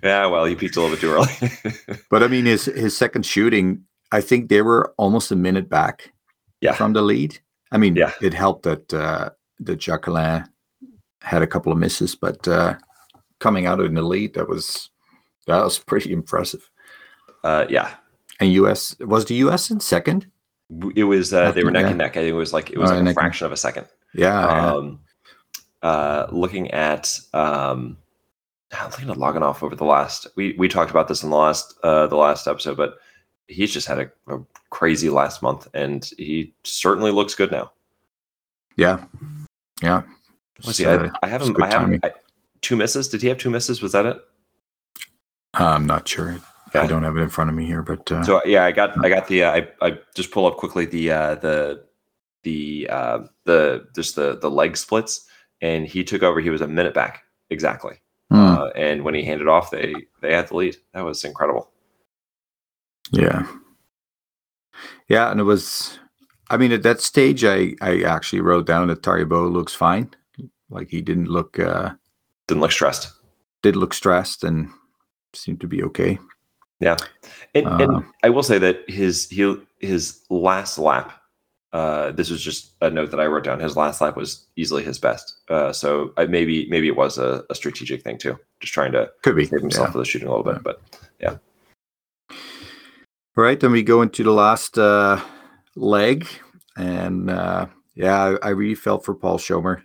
yeah, 0.03 0.25
well, 0.27 0.45
he 0.45 0.55
peaked 0.55 0.75
a 0.75 0.81
little 0.81 0.95
bit 0.95 1.01
too 1.01 1.11
early. 1.11 1.97
But 2.09 2.23
I 2.23 2.27
mean, 2.27 2.45
his 2.45 2.65
his 2.65 2.97
second 2.97 3.25
shooting, 3.25 3.83
I 4.11 4.21
think 4.21 4.49
they 4.49 4.61
were 4.61 4.93
almost 4.97 5.31
a 5.31 5.35
minute 5.35 5.69
back 5.69 6.11
Yeah. 6.61 6.73
from 6.73 6.93
the 6.93 7.01
lead. 7.01 7.39
I 7.71 7.77
mean, 7.77 7.95
Yeah. 7.95 8.11
it 8.21 8.33
helped 8.33 8.63
that 8.63 8.93
uh, 8.93 9.29
that 9.59 9.79
Jacquelin 9.79 10.45
had 11.21 11.41
a 11.41 11.47
couple 11.47 11.71
of 11.71 11.77
misses, 11.77 12.15
but 12.15 12.47
uh, 12.47 12.75
coming 13.39 13.65
out 13.65 13.79
in 13.79 13.93
the 13.95 14.01
lead, 14.01 14.33
that 14.33 14.47
was 14.47 14.89
that 15.47 15.63
was 15.63 15.79
pretty 15.79 16.11
impressive. 16.11 16.69
uh, 17.43 17.65
yeah, 17.69 17.89
And 18.39 18.51
US 18.53 18.95
was 18.99 19.25
the 19.25 19.35
US 19.45 19.69
in 19.71 19.79
second? 19.79 20.27
it 20.95 21.03
was. 21.03 21.31
Uh, 21.33 21.51
they 21.51 21.63
were 21.63 21.71
neck 21.71 21.85
and 21.85 21.97
neck. 21.99 22.17
I 22.17 22.21
think 22.21 22.29
it 22.33 22.33
was 22.33 22.53
like 22.53 22.71
it 22.71 22.77
was 22.79 22.89
Oh, 22.91 22.97
like 22.99 23.09
a 23.11 23.13
fraction 23.13 23.45
of 23.45 23.51
a 23.51 23.57
second. 23.57 23.85
Yeah, 24.15 24.41
yeah. 24.41 24.73
Um, 24.73 24.99
uh, 25.81 26.27
looking 26.31 26.71
at 26.71 27.19
um, 27.33 27.97
looking 28.71 29.09
at 29.09 29.17
Loginov 29.17 29.61
over 29.61 29.75
the 29.75 29.85
last, 29.85 30.27
we 30.35 30.55
we 30.57 30.67
talked 30.67 30.91
about 30.91 31.07
this 31.07 31.23
in 31.23 31.29
the 31.29 31.35
last 31.35 31.77
uh, 31.83 32.07
the 32.07 32.15
last 32.15 32.47
episode, 32.47 32.77
but 32.77 32.97
he's 33.47 33.71
just 33.71 33.87
had 33.87 33.99
a, 33.99 34.11
a 34.33 34.39
crazy 34.69 35.09
last 35.09 35.41
month, 35.41 35.67
and 35.73 36.09
he 36.17 36.53
certainly 36.63 37.11
looks 37.11 37.35
good 37.35 37.51
now. 37.51 37.71
yeah, 38.77 39.03
yeah. 39.81 40.01
Let's 40.63 40.77
see, 40.77 40.85
uh, 40.85 41.09
I, 41.21 41.27
I 41.27 41.27
have 41.27 41.41
him. 41.41 41.61
I 41.61 41.67
have 41.67 41.89
him. 41.89 41.99
I, 42.03 42.11
two 42.61 42.75
misses. 42.75 43.09
Did 43.09 43.21
he 43.21 43.27
have 43.27 43.37
two 43.37 43.49
misses? 43.49 43.81
Was 43.81 43.91
that 43.91 44.05
it? 44.05 44.17
I'm 45.53 45.85
not 45.85 46.07
sure. 46.07 46.37
I 46.73 46.87
don't 46.87 47.03
have 47.03 47.15
it 47.15 47.21
in 47.21 47.29
front 47.29 47.49
of 47.49 47.55
me 47.55 47.65
here, 47.65 47.81
but 47.81 48.11
uh, 48.11 48.23
So 48.23 48.41
yeah, 48.45 48.65
I 48.65 48.71
got 48.71 49.03
I 49.05 49.09
got 49.09 49.27
the 49.27 49.43
uh, 49.43 49.51
I 49.51 49.67
I 49.81 49.99
just 50.13 50.31
pull 50.31 50.45
up 50.45 50.57
quickly 50.57 50.85
the 50.85 51.11
uh, 51.11 51.35
the 51.35 51.84
the 52.45 52.87
uh, 52.89 53.19
the 53.43 53.85
just 53.93 54.15
the 54.15 54.37
the 54.39 54.49
leg 54.49 54.77
splits, 54.77 55.27
and 55.61 55.85
he 55.85 56.03
took 56.05 56.23
over. 56.23 56.39
He 56.39 56.49
was 56.49 56.61
a 56.61 56.67
minute 56.67 56.93
back 56.93 57.23
exactly, 57.49 57.95
hmm, 58.31 58.37
uh, 58.55 58.67
and 58.77 59.03
when 59.03 59.15
he 59.15 59.23
handed 59.23 59.49
off, 59.49 59.71
they 59.71 59.93
they 60.21 60.33
had 60.33 60.47
the 60.47 60.55
lead. 60.55 60.77
That 60.93 61.03
was 61.03 61.23
incredible. 61.25 61.69
yeah, 63.11 63.45
yeah. 65.09 65.31
And 65.31 65.39
it 65.39 65.43
was, 65.43 65.99
I 66.49 66.57
mean, 66.57 66.71
at 66.71 66.83
that 66.83 67.01
stage, 67.01 67.43
I 67.43 67.75
I 67.81 68.03
actually 68.03 68.41
wrote 68.41 68.65
down 68.65 68.87
that 68.87 69.01
Tarjei 69.01 69.25
Bø 69.27 69.51
looks 69.51 69.73
fine. 69.75 70.09
Like 70.69 70.89
he 70.89 71.01
didn't 71.01 71.27
look 71.27 71.59
uh 71.59 71.91
Didn't 72.47 72.61
look 72.61 72.71
stressed. 72.71 73.11
did 73.63 73.75
look 73.75 73.93
stressed 73.93 74.43
and 74.43 74.69
seemed 75.33 75.59
to 75.61 75.67
be 75.67 75.83
okay. 75.83 76.17
Yeah, 76.79 76.97
and, 77.53 77.67
Uh, 77.67 77.77
and 77.79 78.05
I 78.23 78.29
will 78.29 78.43
say 78.43 78.59
that 78.59 78.83
his 78.89 79.29
he 79.29 79.55
his 79.79 80.21
last 80.29 80.77
lap. 80.77 81.11
Uh, 81.75 82.11
this 82.11 82.29
was 82.29 82.41
just 82.41 82.71
a 82.81 82.89
note 82.89 83.11
that 83.11 83.19
I 83.19 83.25
wrote 83.25 83.43
down. 83.43 83.59
His 83.59 83.75
last 83.75 83.99
lap 83.99 84.15
was 84.15 84.47
easily 84.55 84.81
his 84.83 84.97
best. 84.97 85.33
Uh, 85.49 85.73
so 85.73 86.13
I, 86.15 86.25
maybe 86.25 86.67
maybe 86.69 86.87
it 86.87 86.95
was 86.95 87.17
a, 87.17 87.43
a 87.49 87.55
strategic 87.55 88.01
thing 88.01 88.17
too, 88.17 88.39
just 88.61 88.71
trying 88.73 88.93
to 88.93 89.11
Could 89.23 89.35
be. 89.35 89.45
save 89.45 89.59
himself 89.59 89.87
yeah. 89.87 89.91
for 89.91 89.97
the 89.97 90.05
shooting 90.05 90.29
a 90.29 90.31
little 90.35 90.49
bit. 90.53 90.63
But 90.63 90.81
yeah. 91.19 91.35
All 93.37 93.43
right, 93.43 93.59
then 93.59 93.71
we 93.73 93.83
go 93.83 94.01
into 94.01 94.23
the 94.23 94.31
last 94.31 94.77
uh, 94.77 95.19
leg, 95.75 96.25
and 96.77 97.29
uh, 97.29 97.65
yeah, 97.93 98.37
I, 98.41 98.47
I 98.47 98.49
really 98.51 98.75
felt 98.75 99.03
for 99.03 99.13
Paul 99.13 99.37
Schommer. 99.37 99.81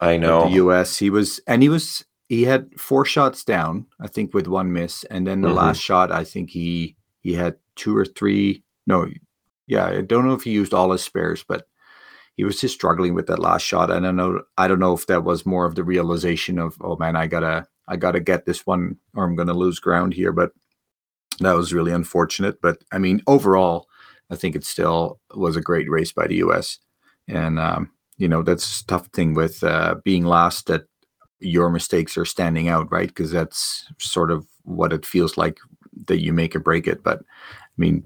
I 0.00 0.16
know 0.18 0.44
the 0.44 0.54
U.S. 0.62 0.96
He 0.98 1.10
was, 1.10 1.40
and 1.48 1.60
he 1.62 1.68
was, 1.68 2.04
he 2.28 2.44
had 2.44 2.70
four 2.78 3.04
shots 3.04 3.42
down, 3.42 3.86
I 4.00 4.06
think, 4.06 4.32
with 4.34 4.46
one 4.46 4.72
miss, 4.72 5.02
and 5.10 5.26
then 5.26 5.40
the 5.40 5.48
Mhm. 5.48 5.56
last 5.56 5.80
shot, 5.80 6.12
I 6.12 6.22
think 6.22 6.50
he 6.50 6.94
he 7.20 7.34
had 7.34 7.56
two 7.74 7.96
or 7.96 8.04
three. 8.04 8.62
No, 8.86 9.08
yeah, 9.68 9.86
I 9.86 10.00
don't 10.00 10.26
know 10.26 10.34
if 10.34 10.42
he 10.42 10.50
used 10.50 10.74
all 10.74 10.92
his 10.92 11.02
spares, 11.02 11.44
but 11.46 11.66
he 12.36 12.44
was 12.44 12.60
just 12.60 12.74
struggling 12.74 13.14
with 13.14 13.26
that 13.26 13.38
last 13.38 13.62
shot. 13.62 13.90
And 13.90 14.06
I 14.06 14.08
don't 14.08 14.16
know. 14.16 14.42
I 14.56 14.68
don't 14.68 14.78
know 14.78 14.94
if 14.94 15.06
that 15.06 15.24
was 15.24 15.46
more 15.46 15.66
of 15.66 15.74
the 15.74 15.84
realization 15.84 16.58
of, 16.58 16.76
oh 16.80 16.96
man, 16.96 17.16
I 17.16 17.26
gotta, 17.26 17.66
I 17.88 17.96
gotta 17.96 18.20
get 18.20 18.46
this 18.46 18.66
one, 18.66 18.96
or 19.14 19.24
I'm 19.24 19.36
gonna 19.36 19.54
lose 19.54 19.80
ground 19.80 20.14
here. 20.14 20.32
But 20.32 20.52
that 21.40 21.54
was 21.54 21.72
really 21.72 21.92
unfortunate. 21.92 22.60
But 22.60 22.82
I 22.92 22.98
mean, 22.98 23.22
overall, 23.26 23.86
I 24.30 24.36
think 24.36 24.56
it 24.56 24.64
still 24.64 25.20
was 25.34 25.56
a 25.56 25.60
great 25.60 25.90
race 25.90 26.12
by 26.12 26.26
the 26.26 26.36
U.S. 26.36 26.78
And 27.28 27.58
um, 27.58 27.90
you 28.18 28.28
know 28.28 28.42
that's 28.42 28.82
tough 28.82 29.06
thing 29.08 29.32
with 29.32 29.64
uh, 29.64 29.94
being 30.04 30.26
last 30.26 30.66
that 30.66 30.84
your 31.40 31.70
mistakes 31.70 32.16
are 32.18 32.24
standing 32.24 32.68
out 32.68 32.90
right 32.90 33.08
because 33.08 33.30
that's 33.30 33.86
sort 33.98 34.30
of 34.30 34.44
what 34.64 34.92
it 34.92 35.06
feels 35.06 35.38
like 35.38 35.58
that 36.06 36.20
you 36.20 36.32
make 36.32 36.54
or 36.54 36.60
break 36.60 36.86
it 36.86 37.02
but 37.02 37.20
i 37.20 37.76
mean 37.76 38.04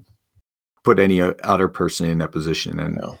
put 0.83 0.99
any 0.99 1.21
other 1.21 1.67
person 1.67 2.07
in 2.09 2.17
that 2.19 2.31
position 2.31 2.79
and 2.79 2.95
No. 2.95 3.19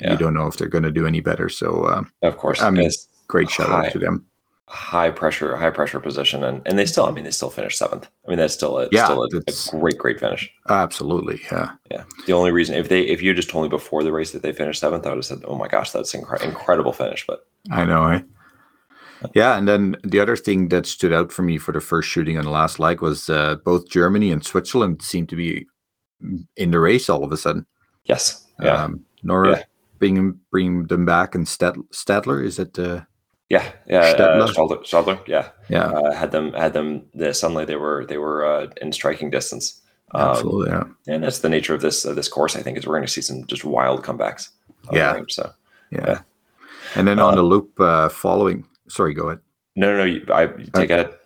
Yeah. 0.00 0.12
you 0.12 0.18
don't 0.18 0.34
know 0.34 0.46
if 0.46 0.56
they're 0.56 0.68
going 0.68 0.84
to 0.84 0.90
do 0.90 1.06
any 1.06 1.20
better 1.20 1.48
so 1.48 1.84
uh, 1.84 2.02
Of 2.22 2.36
course. 2.38 2.60
I 2.62 2.70
mean, 2.70 2.86
It's 2.86 3.08
great 3.28 3.50
shout 3.50 3.68
Hi. 3.68 3.86
out 3.86 3.92
to 3.92 3.98
them 3.98 4.26
high 4.68 5.10
pressure, 5.12 5.54
high 5.56 5.70
pressure 5.70 6.00
position, 6.00 6.42
and 6.42 6.60
and 6.66 6.76
they 6.76 6.86
still, 6.86 7.04
I 7.06 7.12
mean, 7.12 7.22
they 7.22 7.30
still 7.30 7.50
finished 7.50 7.78
seventh. 7.78 8.08
I 8.26 8.30
mean, 8.30 8.38
that's 8.38 8.52
still 8.54 8.78
a 8.80 8.88
Yeah, 8.90 9.04
still 9.04 9.22
a, 9.22 9.28
a 9.36 9.78
great, 9.78 9.96
great 9.96 10.18
finish. 10.18 10.50
Absolutely, 10.68 11.40
yeah. 11.52 11.70
Yeah. 11.88 12.02
The 12.26 12.32
only 12.32 12.50
reason, 12.50 12.74
if 12.74 12.88
they, 12.88 13.02
if 13.02 13.22
you 13.22 13.32
just 13.32 13.48
told 13.48 13.62
me 13.62 13.68
before 13.68 14.02
the 14.02 14.10
race 14.10 14.32
that 14.32 14.42
they 14.42 14.52
finished 14.52 14.80
seventh, 14.80 15.06
I 15.06 15.10
would 15.10 15.18
have 15.18 15.24
said, 15.24 15.42
"Oh 15.44 15.54
my 15.56 15.68
gosh, 15.68 15.92
that's 15.92 16.12
incre- 16.12 16.42
incredible 16.42 16.92
finish." 16.92 17.24
But 17.28 17.46
I 17.70 17.84
know, 17.84 18.08
eh? 18.08 18.22
Yeah, 19.34 19.56
and 19.56 19.68
then 19.68 19.96
the 20.02 20.18
other 20.18 20.34
thing 20.36 20.68
that 20.70 20.84
stood 20.84 21.12
out 21.12 21.30
for 21.30 21.42
me 21.42 21.58
for 21.58 21.70
the 21.70 21.80
first 21.80 22.08
shooting 22.08 22.36
on 22.36 22.44
the 22.44 22.50
last 22.50 22.80
leg 22.80 23.00
was 23.00 23.30
uh, 23.30 23.54
both 23.64 23.88
Germany 23.88 24.32
and 24.32 24.44
Switzerland 24.44 25.00
seemed 25.00 25.28
to 25.28 25.36
be 25.36 25.66
in 26.56 26.70
the 26.70 26.78
race 26.80 27.08
all 27.10 27.24
of 27.24 27.32
a 27.32 27.36
sudden. 27.36 27.66
yes, 28.04 28.46
yeah, 28.62 28.84
Um, 28.84 29.04
Nora 29.22 29.50
Yeah. 29.50 29.62
bringing 29.98 30.40
bring 30.50 30.86
them 30.86 31.04
back, 31.04 31.34
and 31.34 31.46
Stad- 31.48 31.82
Stadler 31.92 32.44
is 32.44 32.58
it? 32.58 32.78
Uh, 32.78 33.00
yeah, 33.48 33.72
yeah. 33.86 34.00
Uh, 34.00 34.14
Stadler? 34.14 34.48
Stadler, 34.48 34.82
Stadler, 34.84 35.28
yeah, 35.28 35.48
yeah, 35.68 35.86
uh, 35.86 36.12
had 36.14 36.30
them, 36.32 36.52
had 36.52 36.72
them. 36.72 37.02
The 37.14 37.32
suddenly 37.34 37.64
they 37.64 37.76
were, 37.76 38.04
they 38.06 38.18
were 38.18 38.44
uh, 38.46 38.66
in 38.82 38.92
striking 38.92 39.30
distance. 39.30 39.82
Um, 40.14 40.30
absolutely. 40.30 40.70
Yeah, 40.70 40.84
and 41.14 41.22
that's 41.24 41.40
the 41.40 41.48
nature 41.48 41.74
of 41.74 41.80
this 41.80 42.06
uh, 42.06 42.14
this 42.14 42.28
course. 42.28 42.56
I 42.56 42.62
think 42.62 42.78
is 42.78 42.86
we're 42.86 42.94
going 42.96 43.06
to 43.06 43.12
see 43.12 43.22
some 43.22 43.44
just 43.46 43.64
wild 43.64 44.02
comebacks. 44.04 44.50
Yeah. 44.92 45.14
range, 45.14 45.32
so 45.32 45.50
yeah. 45.90 46.04
yeah. 46.06 46.20
And 46.94 47.06
then 47.08 47.18
Uh, 47.18 47.26
on 47.26 47.34
the 47.36 47.42
loop 47.42 47.78
uh, 47.80 48.08
following. 48.08 48.64
Sorry, 48.88 49.14
go 49.14 49.26
ahead. 49.28 49.40
no, 49.74 49.90
no, 49.90 49.98
no. 49.98 50.04
You, 50.04 50.24
I 50.32 50.42
you 50.44 50.70
take 50.72 50.90
it. 50.90 51.20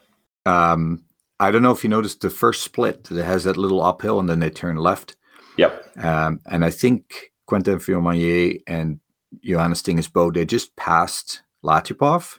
Um, 0.47 1.05
I 1.41 1.51
don't 1.51 1.63
know 1.63 1.73
if 1.73 1.83
you 1.83 1.91
noticed 1.91 2.21
the 2.21 2.31
first 2.31 2.63
split 2.63 3.05
that 3.05 3.25
has 3.25 3.45
that 3.45 3.57
little 3.57 3.83
uphill, 3.83 4.21
and 4.21 4.29
then 4.29 4.41
they 4.41 4.51
turn 4.51 4.77
left. 4.77 5.17
Yep. 5.57 5.97
Um, 6.05 6.41
and 6.47 6.65
I 6.65 6.71
think 6.71 7.33
Quentin 7.47 7.81
Fillon-Maillet 7.81 8.63
and 8.67 9.01
Johannes 9.43 9.83
Thingnes 9.83 10.11
Bø, 10.11 10.33
they 10.33 10.45
just 10.45 10.77
passed 10.77 11.43
Latypov. 11.65 12.39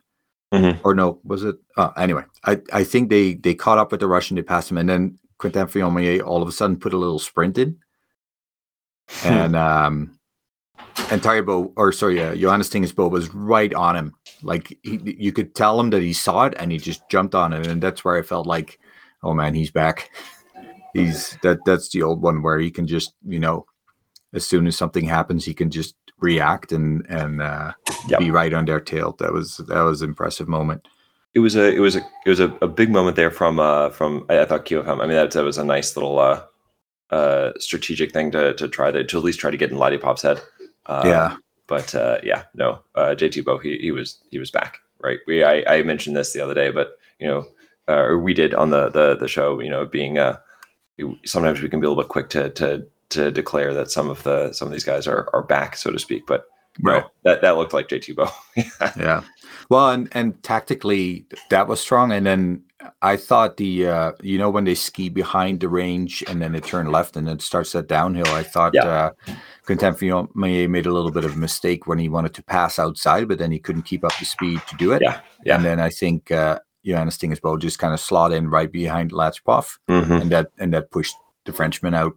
Mhm. 0.54 0.80
Or 0.84 0.94
no, 0.94 1.20
was 1.24 1.44
it? 1.44 1.56
Uh, 1.78 1.92
anyway, 1.98 2.24
I, 2.46 2.62
I 2.74 2.84
think 2.84 3.10
they 3.10 3.36
they 3.36 3.56
caught 3.56 3.78
up 3.78 3.92
with 3.92 4.02
the 4.02 4.08
Russian, 4.08 4.36
they 4.36 4.44
passed 4.44 4.70
him, 4.70 4.78
and 4.78 4.90
then 4.90 5.18
Quentin 5.38 5.68
Fillon-Maillet 5.68 6.22
all 6.22 6.42
of 6.42 6.48
a 6.48 6.52
sudden 6.52 6.78
put 6.78 6.94
a 6.94 6.98
little 6.98 7.20
sprint 7.20 7.58
in. 7.58 7.78
And 9.24 9.56
um 9.56 10.20
and 11.10 11.22
Tarjei 11.22 11.46
Bø, 11.46 11.72
or 11.78 11.92
sorry, 11.92 12.22
uh, 12.22 12.36
Johannes 12.36 12.70
Thingnes 12.70 12.94
Bø 12.94 13.10
was 13.10 13.34
right 13.34 13.74
on 13.74 13.96
him. 13.96 14.14
Like 14.44 14.78
he, 14.84 15.00
you 15.18 15.32
could 15.32 15.56
tell 15.56 15.80
him 15.80 15.90
that 15.92 16.02
he 16.02 16.14
saw 16.14 16.46
it, 16.46 16.54
and 16.60 16.72
he 16.72 16.78
just 16.78 17.08
jumped 17.10 17.34
on 17.34 17.54
it, 17.54 17.68
and 17.68 17.82
that's 17.82 18.04
where 18.04 18.18
I 18.18 18.22
felt 18.22 18.46
like, 18.46 18.80
oh 19.24 19.34
man, 19.34 19.54
he's 19.54 19.72
back. 19.72 20.10
He's 20.94 21.38
that. 21.44 21.60
That's 21.66 21.90
the 21.90 22.04
old 22.04 22.22
one 22.22 22.42
where 22.42 22.60
he 22.60 22.72
can 22.72 22.86
just, 22.88 23.14
you 23.28 23.40
know, 23.40 23.66
as 24.34 24.46
soon 24.46 24.68
as 24.68 24.76
something 24.78 25.06
happens, 25.06 25.46
he 25.46 25.54
can 25.54 25.70
just 25.70 25.96
react 26.20 26.72
and 26.72 27.06
and 27.10 27.42
uh, 27.42 27.72
Yep. 28.08 28.20
be 28.20 28.32
right 28.32 28.54
on 28.54 28.66
their 28.66 28.80
tail. 28.80 29.16
That 29.20 29.32
was 29.34 29.58
that 29.58 29.82
was 29.84 30.02
an 30.02 30.10
impressive 30.10 30.48
moment. 30.48 30.88
it 31.34 31.40
was 31.40 31.56
a 31.56 31.74
it 31.76 31.80
was 31.80 31.96
a 31.96 32.00
it 32.26 32.30
was 32.30 32.40
a, 32.42 32.50
a 32.62 32.68
big 32.68 32.90
moment 32.90 33.16
there 33.16 33.32
from 33.32 33.60
uh 33.60 33.90
from 33.92 34.26
I, 34.30 34.40
I 34.42 34.46
thought 34.46 34.66
QFM. 34.66 35.00
I 35.02 35.06
mean 35.08 35.16
that, 35.16 35.32
that 35.32 35.44
was 35.46 35.58
a 35.58 35.64
nice 35.64 35.96
little 35.96 36.20
uh 36.20 36.42
uh 37.10 37.52
strategic 37.60 38.12
thing 38.12 38.32
to 38.32 38.54
to 38.56 38.68
try 38.68 38.92
to 38.92 39.04
to 39.04 39.18
at 39.18 39.24
least 39.24 39.40
try 39.40 39.52
to 39.52 39.58
get 39.58 39.72
in 39.72 39.78
Latypov's 39.78 40.22
head. 40.24 40.42
Uh, 40.88 41.04
yeah, 41.06 41.36
But 41.68 41.94
uh, 41.96 42.18
yeah, 42.24 42.44
no, 42.56 42.80
uh, 42.96 43.14
JT 43.16 43.44
Bø 43.44 43.62
he 43.64 43.78
he 43.78 43.92
was 43.92 44.18
he 44.32 44.40
was 44.40 44.52
back. 44.52 44.80
Right. 45.04 45.20
We 45.28 45.44
I, 45.44 45.64
I 45.76 45.84
mentioned 45.84 46.16
this 46.18 46.34
the 46.34 46.42
other 46.42 46.54
day, 46.56 46.72
but 46.72 46.98
you 47.20 47.28
know, 47.28 47.46
uh, 47.92 48.04
or 48.10 48.20
we 48.20 48.34
did 48.34 48.54
on 48.54 48.70
the 48.70 48.90
the 48.90 49.16
the 49.16 49.28
show. 49.28 49.60
You 49.60 49.70
know, 49.70 49.86
being 49.86 50.18
uh 50.18 50.38
sometimes 51.26 51.62
we 51.62 51.70
can 51.70 51.80
be 51.80 51.86
a 51.86 51.90
little 51.90 52.04
bit 52.04 52.10
quick 52.10 52.30
to 52.30 52.50
to 52.52 52.86
to 53.10 53.32
declare 53.32 53.74
that 53.74 53.92
some 53.92 54.10
of 54.10 54.24
the 54.24 54.54
some 54.54 54.68
of 54.68 54.72
these 54.72 54.84
guys 54.86 55.08
are 55.08 55.30
are 55.34 55.44
back, 55.44 55.76
so 55.76 55.92
to 55.92 56.00
speak. 56.00 56.24
But 56.28 56.46
no, 56.80 56.92
right. 56.94 57.06
that 57.24 57.42
that 57.42 57.58
looked 57.58 57.74
like 57.74 57.90
JT 57.90 58.16
Bø. 58.16 58.32
Yeah. 58.98 59.22
Well, 59.70 59.90
and 59.92 60.08
and 60.14 60.42
tactically 60.44 61.26
that 61.50 61.68
was 61.68 61.80
strong. 61.82 62.12
And 62.12 62.26
then 62.26 62.64
I 63.02 63.18
thought 63.18 63.58
the 63.58 63.88
uh 63.88 64.12
you 64.22 64.38
know 64.38 64.50
when 64.50 64.64
they 64.64 64.76
ski 64.76 65.10
behind 65.10 65.60
the 65.60 65.68
range 65.70 66.24
and 66.28 66.42
then 66.42 66.54
they 66.54 66.62
turn 66.62 66.92
left 66.92 67.16
and 67.18 67.28
it 67.30 67.42
starts 67.42 67.74
that 67.74 67.88
downhill. 67.88 68.28
I 68.28 68.44
thought 68.44 68.74
Yeah. 68.74 68.86
uh 68.88 69.12
Quentin 69.66 69.96
made 70.34 70.86
a 70.86 70.92
little 70.92 71.12
bit 71.12 71.26
of 71.26 71.34
a 71.36 71.38
mistake 71.38 71.88
when 71.88 72.00
he 72.00 72.10
wanted 72.10 72.34
to 72.36 72.44
pass 72.44 72.80
outside, 72.80 73.28
but 73.28 73.38
then 73.38 73.52
he 73.52 73.60
couldn't 73.60 73.84
keep 73.84 74.04
up 74.04 74.18
the 74.18 74.26
speed 74.26 74.60
to 74.70 74.76
do 74.78 74.92
it. 74.94 75.02
Yeah, 75.02 75.22
yeah. 75.46 75.56
And 75.56 75.66
then 75.66 75.80
I 75.80 75.90
think 75.90 76.32
uh 76.32 76.60
Johannes 76.86 77.18
Thingnes 77.18 77.40
Bø 77.42 77.60
just 77.60 77.80
kind 77.80 77.94
of 77.94 78.00
slot 78.00 78.32
in 78.34 78.50
right 78.50 78.72
behind 78.72 79.12
Latypov 79.12 79.78
Mhm. 79.90 80.22
and 80.22 80.32
that 80.32 80.48
and 80.60 80.74
that 80.74 80.92
pushed 80.92 81.16
the 81.46 81.54
Frenchman 81.54 81.94
out 81.94 82.14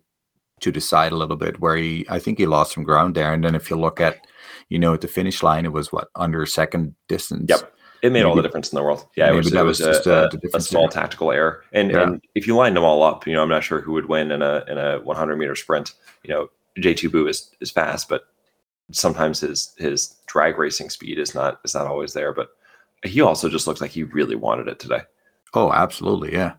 to 0.60 0.70
the 0.72 0.80
side 0.80 1.12
a 1.12 1.16
little 1.16 1.36
bit 1.36 1.60
where 1.60 1.76
he 1.76 2.06
I 2.08 2.18
think 2.18 2.38
he 2.38 2.46
lost 2.46 2.72
some 2.72 2.84
ground 2.84 3.14
there. 3.14 3.32
And 3.32 3.44
then 3.44 3.54
if 3.54 3.68
you 3.70 3.76
look 3.76 4.00
at 4.00 4.16
you 4.68 4.78
know 4.78 4.94
at 4.94 5.00
the 5.00 5.08
finish 5.08 5.42
line 5.42 5.64
it 5.66 5.72
was 5.72 5.92
what 5.92 6.08
under 6.16 6.42
a 6.42 6.46
second 6.46 6.94
distance. 7.08 7.46
Yep. 7.50 7.70
It 8.02 8.12
made 8.12 8.24
all 8.24 8.34
the 8.34 8.42
difference 8.42 8.70
in 8.70 8.76
the 8.76 8.82
world. 8.82 9.06
Yeah, 9.16 9.26
it 9.28 9.30
maybe 9.30 9.36
was, 9.38 9.50
that 9.52 9.60
it 9.60 9.64
was, 9.64 9.80
was 9.80 9.88
just, 9.96 10.06
a, 10.06 10.14
uh, 10.24 10.30
a- 10.52 10.56
a 10.58 10.60
small 10.60 10.88
there. 10.88 11.00
tactical 11.02 11.32
error. 11.32 11.64
And 11.72 11.90
Yeah. 11.90 12.02
and 12.02 12.20
if 12.34 12.46
you 12.46 12.54
line 12.54 12.74
them 12.74 12.84
all 12.84 13.02
up, 13.02 13.26
you 13.26 13.32
know, 13.32 13.42
I'm 13.42 13.48
not 13.48 13.64
sure 13.64 13.80
who 13.80 13.92
would 13.92 14.06
win 14.10 14.30
in 14.30 14.42
a 14.42 14.62
in 14.68 14.76
a 14.78 14.98
100 15.00 15.36
meter 15.36 15.54
sprint. 15.54 15.94
You 16.22 16.30
know, 16.34 16.48
JT 16.78 17.08
Bø 17.08 17.28
is 17.28 17.50
is 17.60 17.70
fast, 17.70 18.08
but 18.10 18.22
sometimes 18.92 19.40
his 19.40 19.74
his 19.78 20.16
drag 20.26 20.58
racing 20.58 20.90
speed 20.90 21.18
is 21.18 21.34
not 21.34 21.60
is 21.64 21.74
not 21.74 21.86
always 21.86 22.12
there. 22.12 22.32
But 22.34 22.48
he 23.04 23.20
also 23.20 23.48
just 23.48 23.66
looks 23.66 23.80
like 23.80 23.90
he 23.90 24.02
really 24.04 24.36
wanted 24.36 24.68
it 24.68 24.78
today. 24.78 25.00
Oh, 25.54 25.72
absolutely, 25.72 26.32
yeah. 26.32 26.54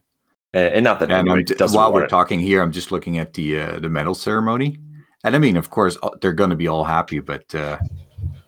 And, 0.53 0.75
and 0.75 0.83
not 0.83 0.99
that 0.99 1.05
And 1.09 1.13
I'm, 1.13 1.27
anybody 1.27 1.55
doesn't 1.55 1.77
while 1.77 1.91
we're 1.93 2.05
it. 2.05 2.09
talking 2.09 2.39
here, 2.39 2.61
I'm 2.61 2.71
just 2.71 2.91
looking 2.91 3.17
at 3.17 3.33
the 3.33 3.59
uh, 3.59 3.79
the 3.79 3.89
medal 3.89 4.15
ceremony, 4.15 4.77
and 5.23 5.35
I 5.35 5.39
mean, 5.39 5.57
of 5.57 5.69
course, 5.69 5.97
uh, 6.03 6.09
they're 6.21 6.33
going 6.33 6.51
to 6.51 6.55
be 6.55 6.67
all 6.67 6.83
happy, 6.83 7.19
but 7.19 7.53
uh, 7.55 7.77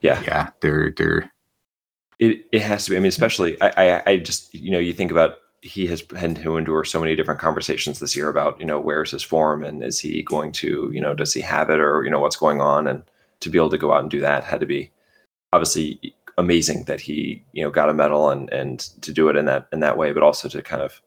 Yeah. 0.02 0.22
yeah, 0.22 0.50
they're 0.62 0.92
they're 0.96 1.32
it, 2.20 2.46
it 2.52 2.62
has 2.62 2.86
to 2.86 2.92
be. 2.92 2.98
I 2.98 3.00
mean, 3.00 3.10
especially 3.10 3.60
I, 3.62 3.98
I, 3.98 4.04
I 4.12 4.18
just 4.18 4.54
you 4.54 4.72
know 4.72 4.80
you 4.80 4.94
think 4.94 5.12
about 5.12 5.38
he 5.62 5.88
has 5.88 6.04
had 6.16 6.36
to 6.38 6.56
endure 6.58 6.84
so 6.86 7.00
many 7.00 7.16
different 7.16 7.40
conversations 7.40 8.00
this 8.00 8.16
year 8.16 8.30
about 8.30 8.60
you 8.60 8.66
know 8.66 8.80
where's 8.80 9.12
his 9.12 9.24
form 9.24 9.64
and 9.64 9.84
is 9.84 10.00
he 10.00 10.22
going 10.24 10.52
to 10.54 10.90
you 10.94 11.02
know 11.02 11.14
does 11.14 11.34
he 11.34 11.42
have 11.42 11.70
it 11.70 11.80
or 11.80 12.04
you 12.04 12.10
know 12.12 12.20
what's 12.20 12.36
going 12.36 12.62
on 12.62 12.88
and 12.88 13.04
to 13.40 13.50
be 13.50 13.58
able 13.58 13.70
to 13.70 13.78
go 13.78 13.92
out 13.92 14.02
and 14.02 14.12
do 14.12 14.20
that 14.22 14.44
had 14.44 14.60
to 14.60 14.66
be 14.68 14.92
obviously 15.52 16.16
amazing 16.38 16.84
that 16.84 17.00
he 17.02 17.44
you 17.54 17.64
know 17.64 17.70
got 17.72 17.90
a 17.90 17.94
medal 17.94 18.30
and 18.30 18.52
and 18.54 18.80
to 19.02 19.12
do 19.12 19.28
it 19.30 19.36
in 19.36 19.46
that 19.46 19.68
in 19.72 19.80
that 19.82 19.98
way, 19.98 20.12
but 20.14 20.24
also 20.24 20.48
to 20.50 20.62
kind 20.62 20.82
of 20.82 21.02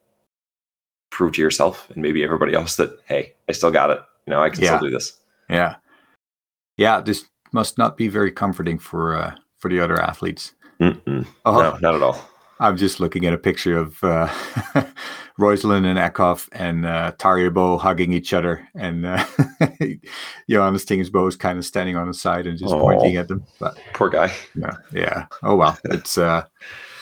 prove 1.10 1.32
to 1.34 1.42
yourself 1.42 1.88
and 1.90 2.02
maybe 2.02 2.22
everybody 2.22 2.54
else 2.54 2.76
that 2.76 2.90
hey 3.06 3.32
I 3.48 3.52
still 3.52 3.70
got 3.72 3.90
it 3.90 4.00
you 4.26 4.30
know 4.32 4.42
I 4.42 4.50
can 4.50 4.62
Yeah. 4.62 4.76
still 4.78 4.88
do 4.88 4.94
this. 4.94 5.18
yeah, 5.48 5.76
yeah. 6.76 7.00
This 7.00 7.24
must 7.52 7.78
not 7.78 7.96
be 7.96 8.06
very 8.08 8.30
comforting 8.30 8.78
for 8.78 9.16
uh, 9.16 9.34
for 9.58 9.68
the 9.68 9.80
other 9.80 10.00
athletes. 10.00 10.52
Oh, 10.80 10.94
No, 11.44 11.76
not 11.82 11.94
at 11.94 12.02
all. 12.02 12.29
I'm 12.60 12.76
just 12.76 13.00
looking 13.00 13.24
at 13.24 13.32
a 13.32 13.38
picture 13.38 13.76
of 13.78 14.04
uh, 14.04 14.28
and 14.74 14.84
Eckhoff 15.98 16.46
and 16.52 16.84
uh, 16.84 17.12
Tarjei 17.18 17.48
Bø 17.48 17.80
hugging 17.80 18.12
each 18.12 18.34
other, 18.34 18.68
and 18.74 19.06
uh, 19.06 19.24
Johannes 20.50 20.84
Thingnes 20.84 21.10
Bø 21.10 21.26
is 21.26 21.36
kind 21.36 21.58
of 21.58 21.64
standing 21.64 21.96
on 21.96 22.06
the 22.06 22.12
side 22.14 22.46
and 22.46 22.58
just 22.58 22.74
Aw. 22.74 22.78
pointing 22.78 23.16
at 23.16 23.28
them. 23.28 23.44
But 23.58 23.78
Poor 23.94 24.10
guy. 24.10 24.30
yeah, 24.54 24.76
yeah. 24.92 25.26
Oh 25.42 25.56
well, 25.56 25.78
it's 25.84 26.18
uh, 26.18 26.44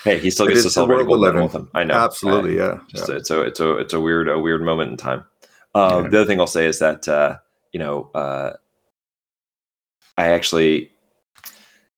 Hey, 0.05 0.21
he 0.21 0.31
still 0.31 0.47
gets 0.47 0.63
to 0.63 0.71
celebrate 0.71 1.01
a 1.01 1.05
world 1.05 1.09
we 1.21 1.27
gold 1.27 1.35
medal 1.35 1.47
with 1.49 1.55
him. 1.57 1.71
I 1.75 1.83
know. 1.83 1.95
absolutely, 1.95 2.57
yeah. 2.57 2.79
just 2.89 3.09
it's 3.09 3.31
a 3.31 3.43
it's 3.43 3.59
a 3.59 3.77
it's 3.79 3.93
a 3.93 4.01
weird 4.01 4.29
a 4.29 4.39
weird 4.39 4.63
moment 4.63 4.93
in 4.93 4.97
time. 4.97 5.25
Um, 5.75 6.05
Yeah. 6.05 6.11
The 6.11 6.21
other 6.21 6.25
thing 6.25 6.41
I'll 6.41 6.47
say 6.47 6.67
is 6.67 6.79
that 6.79 7.09
uh, 7.09 7.39
you 7.73 7.81
know 7.81 8.13
uh, 8.15 8.53
I 10.17 10.29
actually 10.29 10.93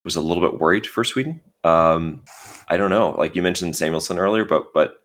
was 0.03 0.17
a 0.17 0.23
little 0.23 0.43
bit 0.43 0.59
worried 0.59 0.87
for 0.87 1.05
Sweden. 1.05 1.43
Um, 1.65 2.23
I 2.69 2.77
don't 2.77 2.91
know, 2.91 3.11
like 3.19 3.37
you 3.37 3.43
mentioned 3.43 3.75
Samuelsson 3.75 4.19
earlier, 4.19 4.45
but 4.45 4.73
but 4.73 5.03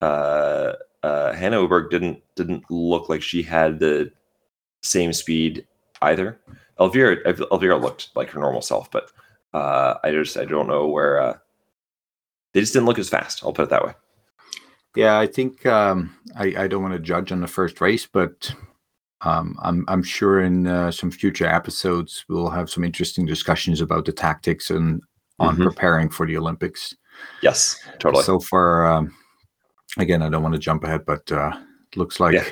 uh, 0.00 0.74
uh, 1.02 1.32
Hanna 1.32 1.56
Öberg 1.56 1.90
didn't 1.90 2.22
didn't 2.36 2.70
look 2.70 3.08
like 3.08 3.22
she 3.22 3.42
had 3.42 3.78
the 3.78 4.10
same 4.82 5.12
speed 5.12 5.66
either. 6.02 6.40
Elvira 6.78 7.16
Elvira 7.52 7.76
looked 7.76 8.10
like 8.14 8.30
her 8.30 8.40
normal 8.40 8.62
self, 8.62 8.90
but 8.90 9.10
uh, 9.52 9.94
I 10.02 10.10
just 10.10 10.36
I 10.36 10.44
don't 10.44 10.68
know 10.68 10.86
where 10.86 11.20
uh, 11.20 11.36
they 12.52 12.60
just 12.60 12.72
didn't 12.72 12.86
look 12.86 12.98
as 12.98 13.08
fast. 13.08 13.44
I'll 13.44 13.52
put 13.52 13.64
it 13.64 13.70
that 13.70 13.84
way. 13.84 13.92
Yeah, 14.96 15.18
I 15.18 15.26
think 15.26 15.64
um, 15.66 16.16
I, 16.34 16.54
I 16.58 16.66
don't 16.66 16.82
want 16.82 16.94
to 16.94 17.00
judge 17.00 17.30
on 17.30 17.40
the 17.40 17.46
first 17.46 17.80
race, 17.80 18.06
but 18.06 18.52
um, 19.20 19.56
I'm 19.62 19.84
I'm 19.88 20.02
sure 20.02 20.40
in 20.40 20.66
uh, 20.66 20.90
some 20.90 21.10
future 21.10 21.46
episodes 21.46 22.24
we'll 22.28 22.48
have 22.48 22.70
some 22.70 22.84
interesting 22.84 23.26
discussions 23.26 23.80
about 23.80 24.04
the 24.06 24.12
tactics 24.12 24.70
and 24.70 25.02
on 25.40 25.56
Mhm. 25.56 25.64
preparing 25.64 26.08
for 26.10 26.26
the 26.26 26.36
Olympics. 26.36 26.94
Yes, 27.42 27.76
totally. 27.98 28.22
So 28.22 28.38
far, 28.38 28.86
um, 28.86 29.14
again, 29.98 30.22
I 30.22 30.28
don't 30.28 30.42
want 30.42 30.54
to 30.54 30.60
jump 30.60 30.84
ahead, 30.84 31.04
but 31.06 31.30
uh, 31.32 31.52
looks 31.96 32.20
like 32.20 32.34
Yeah. 32.34 32.44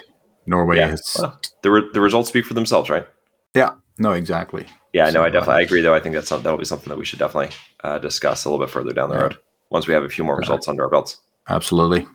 Norway 0.46 0.78
Yeah. 0.78 0.88
has. 0.88 1.16
Well, 1.18 1.40
the 1.62 1.70
re- 1.70 1.90
the 1.92 2.00
results 2.00 2.28
speak 2.28 2.44
for 2.46 2.54
themselves, 2.54 2.90
right? 2.90 3.06
Yeah. 3.54 3.72
No, 3.98 4.12
exactly. 4.12 4.66
Yeah, 4.92 5.10
no, 5.10 5.22
I 5.22 5.28
definitely 5.28 5.54
uh, 5.56 5.58
I 5.58 5.62
agree. 5.62 5.80
Though 5.82 5.94
I 5.94 6.00
think 6.00 6.14
that's 6.14 6.30
that'll 6.30 6.56
be 6.56 6.64
something 6.64 6.88
that 6.88 6.98
we 6.98 7.04
should 7.04 7.18
definitely 7.18 7.54
uh, 7.84 7.98
discuss 7.98 8.44
a 8.44 8.50
little 8.50 8.64
bit 8.64 8.72
further 8.72 8.92
down 8.92 9.10
the 9.10 9.16
Yeah. 9.16 9.22
road 9.22 9.38
once 9.70 9.86
we 9.86 9.94
have 9.94 10.02
a 10.02 10.08
few 10.08 10.24
more 10.24 10.36
results 10.36 10.66
under 10.68 10.82
our 10.84 10.88
belts. 10.90 11.20
Absolutely. 11.48 12.06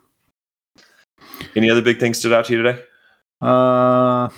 Any 1.56 1.70
other 1.70 1.82
big 1.82 2.00
things 2.00 2.18
stood 2.20 2.34
out 2.34 2.46
to 2.46 2.54
you 2.54 2.64
today? 2.64 2.82
Uh, 3.42 4.30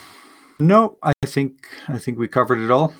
no, 0.59 0.97
I 1.03 1.13
think 1.25 1.67
I 1.87 1.97
think 1.97 2.17
we 2.17 2.27
covered 2.27 2.59
it 2.59 2.71
all. 2.71 2.93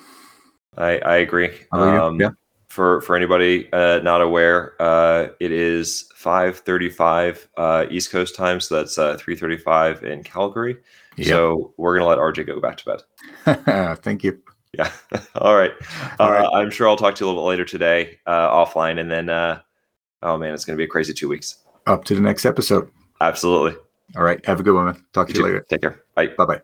I 0.76 0.98
I 0.98 1.16
agree. 1.16 1.50
How 1.72 1.82
about 1.82 1.94
you? 1.94 2.00
Um, 2.02 2.20
Yeah. 2.20 2.30
For 2.76 3.00
for 3.00 3.16
anybody 3.16 3.72
uh, 3.72 4.00
not 4.00 4.20
aware, 4.20 4.80
uh, 4.80 5.28
it 5.40 5.50
is 5.50 6.12
5:35 6.14 7.48
uh, 7.56 7.86
East 7.90 8.10
Coast 8.10 8.36
time, 8.36 8.60
so 8.60 8.76
that's 8.76 8.98
uh, 8.98 9.16
3:35 9.16 10.02
in 10.02 10.22
Calgary. 10.22 10.76
Yep. 11.16 11.26
So 11.26 11.72
we're 11.78 11.96
gonna 11.98 12.08
let 12.08 12.18
RJ 12.18 12.46
go 12.46 12.60
back 12.60 12.76
to 12.76 13.00
bed. 13.46 13.96
Thank 14.02 14.22
you. 14.22 14.38
Yeah. 14.74 14.92
All 15.36 15.56
right. 15.56 15.72
All 16.20 16.30
right. 16.30 16.44
Uh, 16.44 16.50
I'm 16.50 16.70
sure 16.70 16.86
I'll 16.86 16.98
talk 16.98 17.14
to 17.14 17.24
you 17.24 17.26
a 17.26 17.28
little 17.28 17.42
bit 17.42 17.48
later 17.48 17.64
today 17.64 18.18
uh, 18.26 18.50
offline, 18.50 19.00
and 19.00 19.10
then 19.10 19.30
uh, 19.30 19.60
oh 20.22 20.36
man, 20.36 20.52
it's 20.52 20.66
gonna 20.66 20.76
be 20.76 20.84
a 20.84 20.88
crazy 20.88 21.14
two 21.14 21.30
weeks. 21.30 21.64
Up 21.86 22.04
to 22.04 22.14
the 22.14 22.20
next 22.20 22.44
episode. 22.44 22.90
Absolutely. 23.22 23.80
All 24.16 24.22
right. 24.22 24.44
Have 24.44 24.60
a 24.60 24.62
good 24.62 24.74
one. 24.74 24.84
Man. 24.84 25.02
Talk 25.14 25.28
to 25.28 25.32
you 25.32 25.38
too. 25.38 25.44
later. 25.44 25.66
Take 25.70 25.80
care. 25.80 26.02
Bye. 26.14 26.26
Bye 26.26 26.44
bye. 26.44 26.60